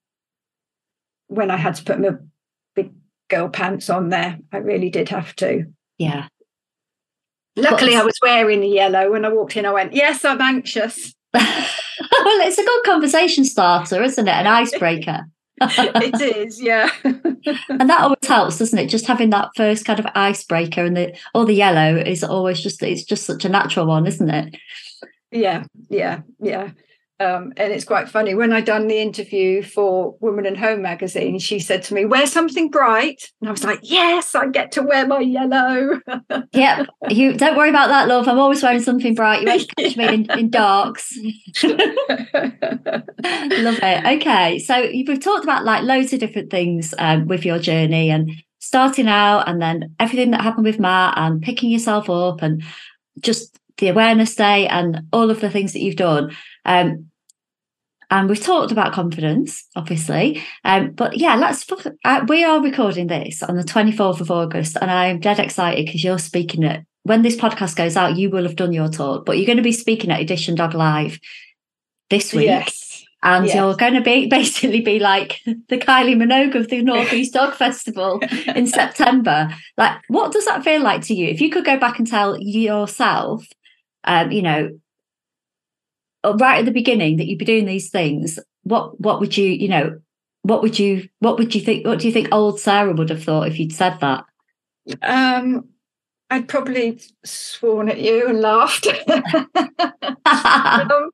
[1.27, 2.09] when I had to put my
[2.75, 2.91] big
[3.29, 4.39] girl pants on there.
[4.51, 5.65] I really did have to.
[5.97, 6.27] Yeah.
[7.55, 9.11] Luckily, I was wearing the yellow.
[9.11, 11.13] When I walked in, I went, Yes, I'm anxious.
[11.33, 14.31] well, it's a good conversation starter, isn't it?
[14.31, 15.25] An icebreaker.
[15.61, 16.89] it is, yeah.
[17.03, 18.87] and that always helps, doesn't it?
[18.87, 22.81] Just having that first kind of icebreaker and the all the yellow is always just
[22.81, 24.55] it's just such a natural one, isn't it?
[25.31, 26.71] Yeah, yeah, yeah.
[27.21, 31.37] Um, and it's quite funny when I done the interview for Woman and Home magazine.
[31.37, 34.81] She said to me, "Wear something bright," and I was like, "Yes, I get to
[34.81, 35.99] wear my yellow."
[36.53, 38.27] yep, you don't worry about that, love.
[38.27, 39.41] I'm always wearing something bright.
[39.41, 41.15] You won't catch me in, in darks.
[41.63, 41.77] Love
[43.23, 44.19] it.
[44.19, 48.31] Okay, so we've talked about like loads of different things um, with your journey and
[48.57, 52.63] starting out, and then everything that happened with Matt and picking yourself up and
[53.19, 56.33] just the awareness day and all of the things that you've done.
[56.63, 57.07] Um,
[58.09, 60.43] and we've talked about confidence, obviously.
[60.63, 61.65] Um, but yeah, let's.
[62.05, 66.03] Uh, we are recording this on the 24th of August, and I'm dead excited because
[66.03, 66.85] you're speaking at.
[67.03, 69.63] When this podcast goes out, you will have done your talk, but you're going to
[69.63, 71.19] be speaking at Edition Dog Live
[72.11, 72.45] this week.
[72.45, 73.03] Yes.
[73.23, 73.55] and yes.
[73.55, 78.19] you're going to be basically be like the Kylie Minogue of the Northeast Dog Festival
[78.55, 79.49] in September.
[79.77, 81.27] Like, what does that feel like to you?
[81.27, 83.47] If you could go back and tell yourself,
[84.03, 84.79] um, you know,
[86.23, 89.47] uh, right at the beginning that you'd be doing these things, what what would you,
[89.47, 89.99] you know,
[90.43, 91.85] what would you what would you think?
[91.85, 94.25] What do you think old Sarah would have thought if you'd said that?
[95.01, 95.69] Um,
[96.29, 98.87] I'd probably sworn at you and laughed.
[100.25, 101.09] um,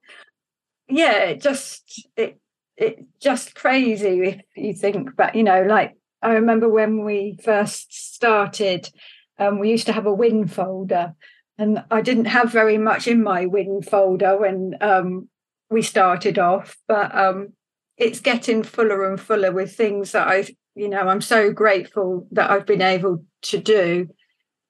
[0.87, 2.39] yeah, it just it
[2.77, 7.93] it just crazy if you think but you know, like I remember when we first
[8.15, 8.89] started,
[9.37, 11.13] um, we used to have a win folder,
[11.57, 15.29] and I didn't have very much in my win folder when um,
[15.69, 17.53] we started off, but um,
[17.97, 22.51] it's getting fuller and fuller with things that I, you know, I'm so grateful that
[22.51, 24.07] I've been able to do.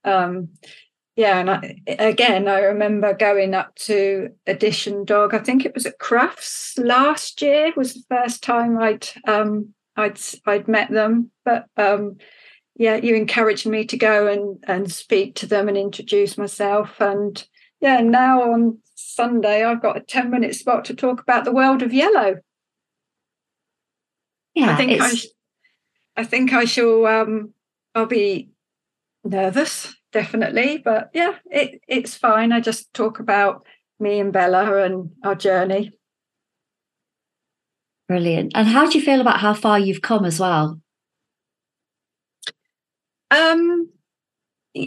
[0.03, 0.49] Um,
[1.17, 5.33] yeah, and I, again, I remember going up to Edition Dog.
[5.33, 7.73] I think it was at Crufts last year.
[7.75, 11.31] Was the first time I'd um, I'd I'd met them.
[11.43, 12.17] But um,
[12.77, 16.99] yeah, you encouraged me to go and and speak to them and introduce myself.
[16.99, 17.45] And
[17.81, 21.81] yeah, now on Sunday I've got a ten minute spot to talk about the world
[21.81, 22.37] of yellow.
[24.53, 25.27] Yeah, I think I, sh-
[26.15, 27.05] I think I shall.
[27.05, 27.53] Um,
[27.93, 28.49] I'll be
[29.23, 30.77] nervous definitely.
[30.77, 32.51] But yeah, it, it's fine.
[32.51, 33.65] I just talk about
[33.99, 35.91] me and Bella and our journey.
[38.07, 38.53] Brilliant.
[38.55, 40.79] And how do you feel about how far you've come as well?
[43.31, 43.89] Um,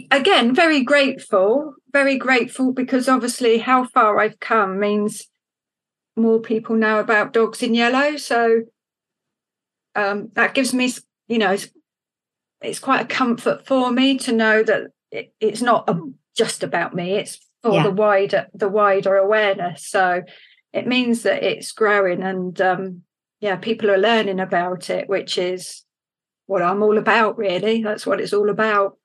[0.09, 5.27] again, very grateful, very grateful because obviously how far I've come means
[6.15, 8.17] more people know about dogs in yellow.
[8.17, 8.63] So
[9.95, 10.93] um, that gives me,
[11.27, 11.69] you know, it's,
[12.61, 15.99] it's quite a comfort for me to know that it, it's not a,
[16.35, 17.83] just about me it's for yeah.
[17.83, 20.23] the wider the wider awareness so
[20.73, 23.01] it means that it's growing and um,
[23.39, 25.83] yeah people are learning about it which is
[26.47, 28.97] what i'm all about really that's what it's all about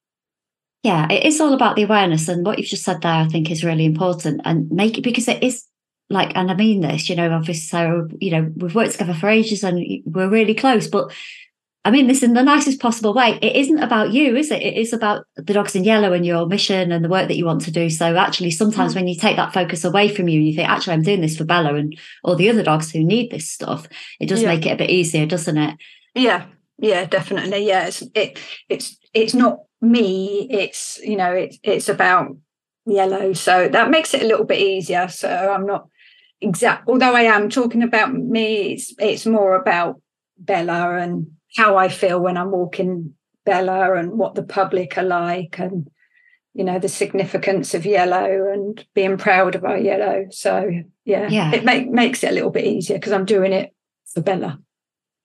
[0.82, 3.50] yeah it is all about the awareness and what you've just said there i think
[3.50, 5.64] is really important and make it because it is
[6.10, 9.28] like and i mean this you know obviously so you know we've worked together for
[9.28, 11.12] ages and we're really close but
[11.86, 13.38] I mean this in the nicest possible way.
[13.40, 14.60] It isn't about you, is it?
[14.60, 17.44] It is about the dogs in yellow and your mission and the work that you
[17.44, 17.88] want to do.
[17.90, 18.96] So actually, sometimes mm.
[18.96, 21.44] when you take that focus away from you, you think, actually, I'm doing this for
[21.44, 23.86] Bella and all the other dogs who need this stuff.
[24.18, 24.48] It does yeah.
[24.48, 25.78] make it a bit easier, doesn't it?
[26.16, 26.46] Yeah,
[26.78, 27.66] yeah, definitely.
[27.66, 30.46] Yeah, it's it, it's it's not me.
[30.50, 32.36] It's you know, it's it's about
[32.84, 33.32] yellow.
[33.32, 35.08] So that makes it a little bit easier.
[35.08, 35.88] So I'm not
[36.40, 36.88] exact.
[36.88, 40.00] Although I am talking about me, it's it's more about
[40.38, 43.14] Bella and how I feel when I'm walking
[43.44, 45.88] Bella and what the public are like and
[46.56, 50.70] you know the significance of yellow and being proud of our yellow so
[51.04, 51.52] yeah, yeah.
[51.52, 53.74] it make, makes it a little bit easier because i'm doing it
[54.06, 54.58] for bella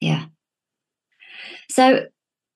[0.01, 0.25] yeah
[1.71, 2.05] so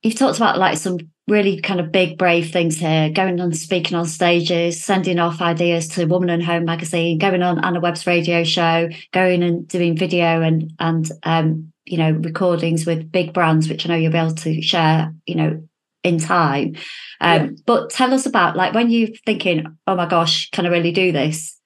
[0.03, 0.97] you've talked about like some
[1.27, 5.87] really kind of big brave things here going on speaking on stages sending off ideas
[5.87, 10.41] to woman and home magazine going on anna webb's radio show going and doing video
[10.41, 14.35] and and um you know recordings with big brands which i know you'll be able
[14.35, 15.59] to share you know
[16.05, 16.75] in time.
[17.19, 17.49] Um, yeah.
[17.65, 21.11] but tell us about like when you're thinking oh my gosh can i really do
[21.11, 21.59] this?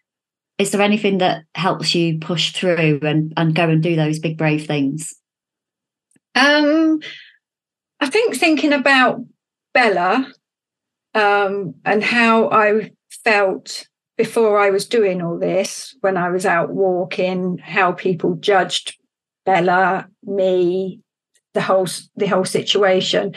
[0.57, 4.37] Is there anything that helps you push through and and go and do those big
[4.37, 5.13] brave things?
[6.35, 7.01] Um
[7.99, 9.21] i think thinking about
[9.73, 10.31] bella
[11.15, 12.91] um and how i
[13.23, 13.87] felt
[14.19, 18.97] before I was doing all this, when I was out walking, how people judged
[19.45, 20.99] Bella, me,
[21.53, 21.87] the whole
[22.17, 23.33] the whole situation.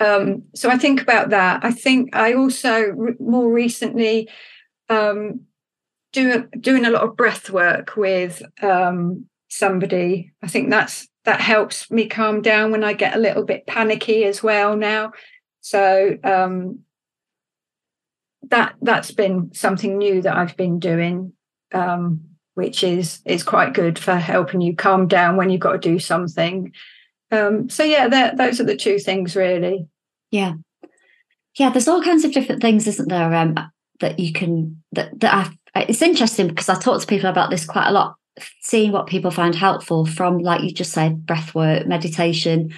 [0.00, 1.64] Um, so I think about that.
[1.64, 4.28] I think I also re- more recently
[4.88, 5.42] um,
[6.12, 10.32] do doing a lot of breath work with um, somebody.
[10.42, 14.24] I think that's that helps me calm down when I get a little bit panicky
[14.24, 15.12] as well now.
[15.60, 16.78] So um,
[18.44, 21.34] that that's been something new that I've been doing.
[21.74, 22.20] Um,
[22.54, 25.98] which is is quite good for helping you calm down when you've got to do
[25.98, 26.72] something.
[27.30, 29.86] Um, so yeah, those are the two things really.
[30.30, 30.54] Yeah,
[31.58, 31.68] yeah.
[31.68, 33.34] There's all kinds of different things, isn't there?
[33.34, 33.54] Um,
[34.00, 37.66] that you can that that I, it's interesting because I talk to people about this
[37.66, 38.16] quite a lot.
[38.60, 42.72] Seeing what people find helpful from, like you just said, breath work, meditation,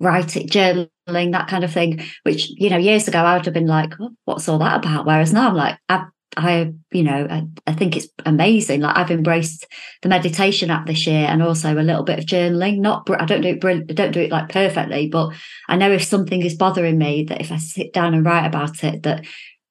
[0.00, 2.02] writing, journaling, that kind of thing.
[2.22, 5.06] Which you know, years ago I would have been like, oh, "What's all that about?"
[5.06, 6.06] Whereas now I'm like, I
[6.36, 8.80] I, you know, I, I, think it's amazing.
[8.82, 9.66] Like I've embraced
[10.02, 12.78] the meditation app this year, and also a little bit of journaling.
[12.78, 15.32] Not, I don't do it, I don't do it like perfectly, but
[15.68, 18.84] I know if something is bothering me, that if I sit down and write about
[18.84, 19.24] it, that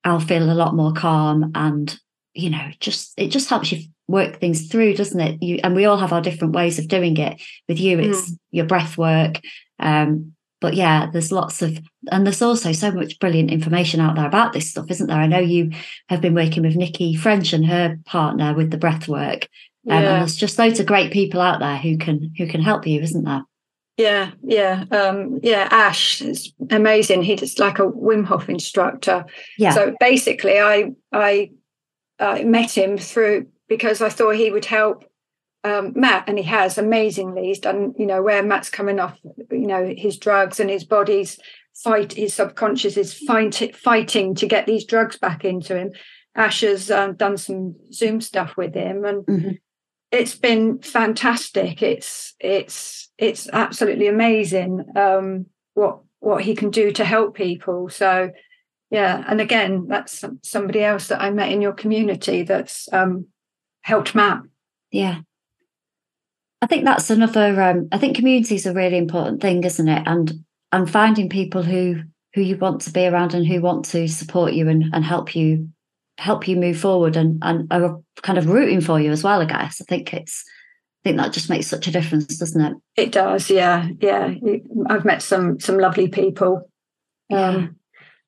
[0.04, 1.96] I'll feel a lot more calm, and
[2.34, 5.42] you know, just it just helps you work things through, doesn't it?
[5.42, 7.42] You and we all have our different ways of doing it.
[7.68, 8.38] With you, it's mm.
[8.52, 9.40] your breath work.
[9.80, 11.80] Um, but yeah, there's lots of,
[12.12, 15.18] and there's also so much brilliant information out there about this stuff, isn't there?
[15.18, 15.72] I know you
[16.10, 19.48] have been working with Nikki French and her partner with the breath work.
[19.88, 19.96] Um, yeah.
[19.98, 23.02] And there's just loads of great people out there who can who can help you,
[23.02, 23.44] isn't there?
[23.98, 25.68] Yeah, yeah, um, yeah.
[25.72, 27.24] Ash is amazing.
[27.24, 29.26] He's like a Wim Hof instructor.
[29.58, 29.72] Yeah.
[29.72, 31.52] So basically, I I
[32.20, 35.04] uh, met him through because I thought he would help
[35.64, 37.46] um, Matt, and he has amazingly.
[37.46, 39.18] He's done, you know, where Matt's coming off,
[39.52, 41.40] you know, his drugs and his body's
[41.84, 45.92] fight, his subconscious is fight, fighting to get these drugs back into him.
[46.36, 49.52] Ash has um, done some Zoom stuff with him, and mm-hmm.
[50.12, 51.82] it's been fantastic.
[51.82, 57.90] It's it's it's absolutely amazing um, what what he can do to help people.
[57.90, 58.32] So
[58.92, 63.26] yeah, and again, that's somebody else that I met in your community that's um,
[63.88, 64.42] helped Matt.
[64.92, 65.22] Yeah,
[66.62, 67.62] I think that's another.
[67.62, 70.04] Um, I think community is a really important thing, isn't it?
[70.06, 72.02] And and finding people who
[72.34, 75.36] who you want to be around and who want to support you and, and help
[75.36, 75.70] you
[76.18, 79.42] help you move forward and and are kind of rooting for you as well.
[79.42, 80.44] I guess I think it's.
[81.06, 82.74] I think that just makes such a difference, doesn't it?
[82.98, 84.34] It does, yeah, yeah.
[84.90, 86.70] I've met some some lovely people.
[87.32, 87.77] Um,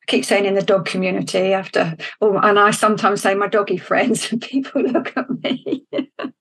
[0.10, 4.32] keep saying in the dog community after, oh, and I sometimes say my doggy friends,
[4.32, 5.86] and people look at me.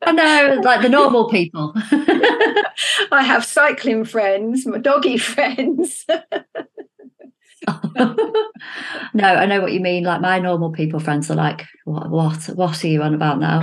[0.03, 1.73] I know, like the normal people.
[3.13, 6.05] I have cycling friends, my doggy friends.
[7.97, 8.15] no,
[9.15, 10.05] I know what you mean.
[10.05, 13.63] Like my normal people friends are like, what, what, what are you on about now?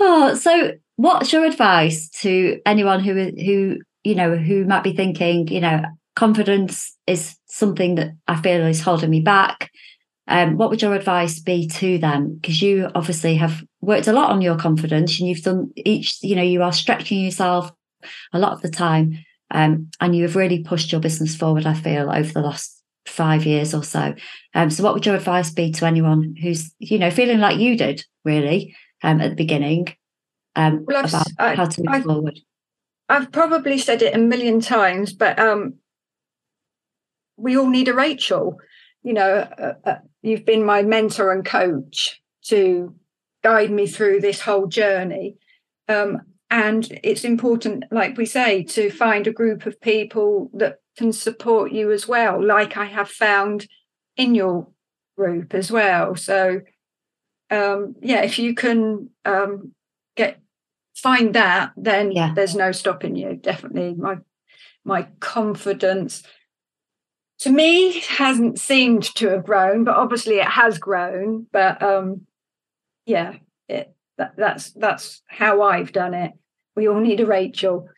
[0.00, 5.48] oh, so what's your advice to anyone who who you know who might be thinking,
[5.48, 5.82] you know,
[6.16, 9.70] confidence is something that I feel is holding me back.
[10.26, 12.38] Um, what would your advice be to them?
[12.40, 16.34] Because you obviously have worked a lot on your confidence and you've done each, you
[16.34, 17.70] know, you are stretching yourself
[18.32, 19.24] a lot of the time.
[19.52, 23.46] Um, and you have really pushed your business forward, I feel, over the last five
[23.46, 24.14] years or so.
[24.54, 27.76] Um, so what would your advice be to anyone who's, you know, feeling like you
[27.76, 29.94] did really um, at the beginning
[30.56, 32.40] um, well, about I, how to move I've, forward?
[33.08, 35.74] I've probably said it a million times, but um,
[37.36, 38.58] we all need a Rachel.
[39.02, 42.94] You know, uh, uh, you've been my mentor and coach to
[43.42, 45.36] guide me through this whole journey.
[45.88, 51.12] Um, and it's important, like we say, to find a group of people that can
[51.12, 53.66] support you as well, like I have found
[54.16, 54.68] in your
[55.16, 56.14] group as well.
[56.14, 56.60] So,
[57.50, 59.72] um, yeah, if you can um,
[60.16, 60.40] get
[60.96, 62.32] find that, then yeah.
[62.34, 63.36] there's no stopping you.
[63.36, 64.16] Definitely, my
[64.84, 66.22] my confidence
[67.40, 71.46] to me it hasn't seemed to have grown, but obviously it has grown.
[71.52, 72.26] But um,
[73.04, 73.34] yeah,
[73.68, 76.32] it, that, that's that's how I've done it.
[76.74, 77.88] We all need a Rachel.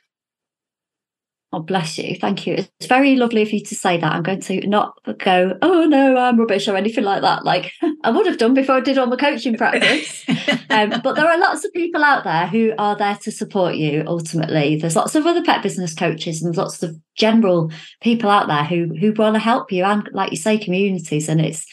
[1.51, 2.14] Oh, bless you.
[2.14, 2.55] Thank you.
[2.55, 4.12] It's very lovely of you to say that.
[4.12, 7.42] I'm going to not go, oh no, I'm rubbish or anything like that.
[7.42, 7.72] Like
[8.05, 10.28] I would have done before I did all my coaching practice.
[10.70, 14.05] um, but there are lots of people out there who are there to support you
[14.07, 14.76] ultimately.
[14.76, 17.72] There's lots of other pet business coaches and lots of general
[18.03, 21.30] people out there who who want to help you and like you say, communities.
[21.30, 21.64] And it's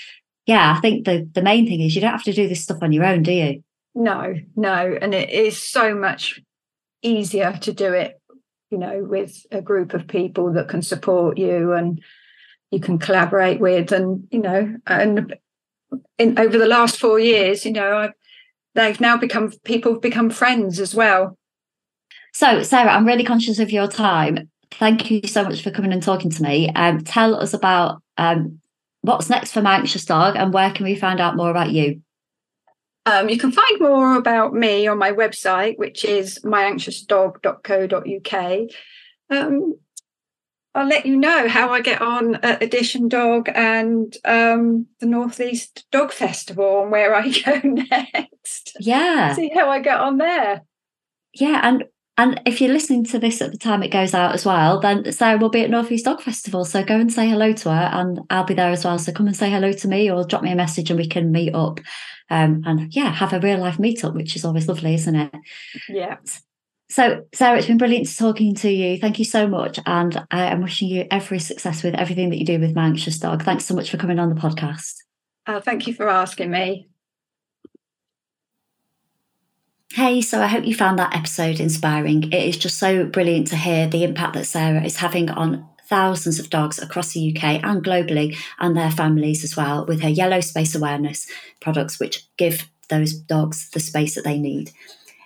[0.46, 2.78] yeah, I think the the main thing is you don't have to do this stuff
[2.82, 3.62] on your own, do you?
[3.94, 4.98] No, no.
[5.02, 6.40] And it is so much
[7.02, 8.22] easier to do it
[8.76, 12.02] you know, with a group of people that can support you and
[12.72, 13.94] you can collaborate with.
[13.94, 15.34] And, you know, and
[16.18, 18.12] in over the last four years, you know, I've,
[18.74, 21.38] they've now become people have become friends as well.
[22.34, 24.50] So, Sarah, I'm really conscious of your time.
[24.72, 26.70] Thank you so much for coming and talking to me.
[26.76, 28.60] Um, tell us about um,
[29.04, 32.02] what's next for My Anxious Dog and where can we find out more about you?
[33.06, 38.70] Um, you can find more about me on my website, which is myanxiousdog.co.uk.
[39.30, 39.76] Um,
[40.74, 45.86] I'll let you know how I get on at Edition Dog and um, the Northeast
[45.90, 48.76] Dog Festival and where I go next.
[48.80, 49.34] Yeah.
[49.34, 50.64] See how I get on there.
[51.34, 51.62] Yeah.
[51.64, 51.86] And
[52.18, 55.12] and if you're listening to this at the time it goes out as well, then
[55.12, 56.64] Sarah will be at Northeast Dog Festival.
[56.64, 58.98] So go and say hello to her and I'll be there as well.
[58.98, 61.32] So come and say hello to me or drop me a message and we can
[61.32, 61.82] meet up.
[62.30, 65.32] Um, and yeah, have a real life meetup, which is always lovely, isn't it?
[65.90, 66.18] Yeah.
[66.90, 68.98] So, Sarah, it's been brilliant talking to you.
[68.98, 69.80] Thank you so much.
[69.86, 73.20] And I am wishing you every success with everything that you do with My Anxious
[73.20, 73.44] Dog.
[73.44, 74.94] Thanks so much for coming on the podcast.
[75.48, 76.88] Uh, thank you for asking me.
[79.96, 82.24] Hey, so I hope you found that episode inspiring.
[82.24, 86.38] It is just so brilliant to hear the impact that Sarah is having on thousands
[86.38, 90.42] of dogs across the UK and globally and their families as well with her yellow
[90.42, 91.32] space awareness
[91.62, 94.72] products, which give those dogs the space that they need.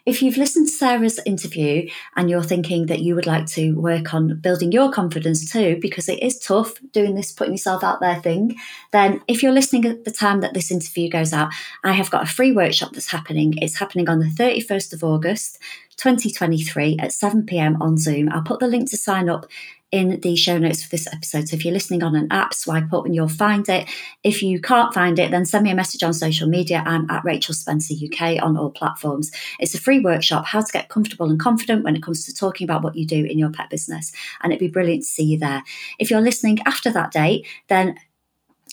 [0.05, 4.13] If you've listened to Sarah's interview and you're thinking that you would like to work
[4.13, 8.19] on building your confidence too, because it is tough doing this putting yourself out there
[8.21, 8.55] thing,
[8.91, 11.51] then if you're listening at the time that this interview goes out,
[11.83, 13.55] I have got a free workshop that's happening.
[13.57, 15.59] It's happening on the 31st of August.
[15.97, 18.29] 2023 at 7 pm on Zoom.
[18.31, 19.45] I'll put the link to sign up
[19.91, 21.49] in the show notes for this episode.
[21.49, 23.89] So if you're listening on an app, swipe up and you'll find it.
[24.23, 26.83] If you can't find it, then send me a message on social media.
[26.85, 29.31] I'm at Rachel Spencer UK on all platforms.
[29.59, 32.65] It's a free workshop, how to get comfortable and confident when it comes to talking
[32.65, 34.11] about what you do in your pet business.
[34.41, 35.63] And it'd be brilliant to see you there.
[35.97, 37.95] If you're listening after that date, then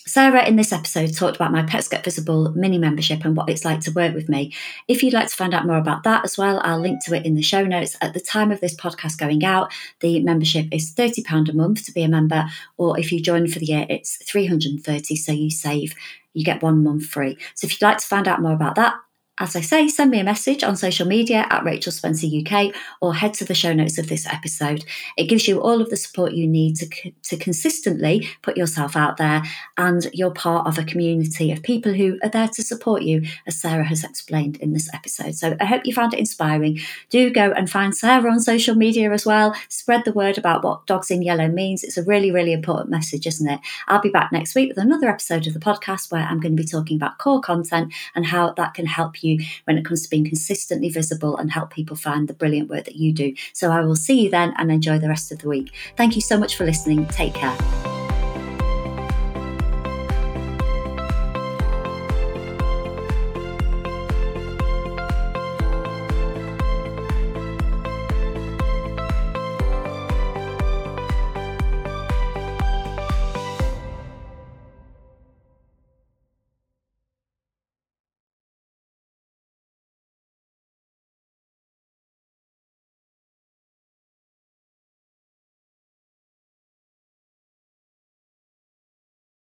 [0.07, 3.65] Sarah, in this episode, talked about my Pets Get Visible mini membership and what it's
[3.65, 4.53] like to work with me.
[4.87, 7.25] If you'd like to find out more about that as well, I'll link to it
[7.25, 7.97] in the show notes.
[7.99, 11.91] At the time of this podcast going out, the membership is £30 a month to
[11.91, 12.45] be a member,
[12.77, 15.93] or if you join for the year, it's 330 so you save
[16.37, 17.35] you get one month free.
[17.55, 18.93] So if you'd like to find out more about that,
[19.39, 23.13] as I say, send me a message on social media at Rachel Spencer UK or
[23.13, 24.83] head to the show notes of this episode.
[25.15, 29.17] It gives you all of the support you need to, to consistently put yourself out
[29.17, 29.43] there,
[29.77, 33.59] and you're part of a community of people who are there to support you, as
[33.59, 35.35] Sarah has explained in this episode.
[35.35, 36.79] So I hope you found it inspiring.
[37.09, 39.55] Do go and find Sarah on social media as well.
[39.69, 41.83] Spread the word about what Dogs in Yellow means.
[41.83, 43.59] It's a really, really important message, isn't it?
[43.87, 46.63] I'll be back next week with another episode of the podcast where I'm going to
[46.63, 50.03] be talking about core content and how that can help you you when it comes
[50.03, 53.33] to being consistently visible and help people find the brilliant work that you do.
[53.53, 55.71] So I will see you then and enjoy the rest of the week.
[55.95, 57.05] Thank you so much for listening.
[57.07, 57.86] Take care.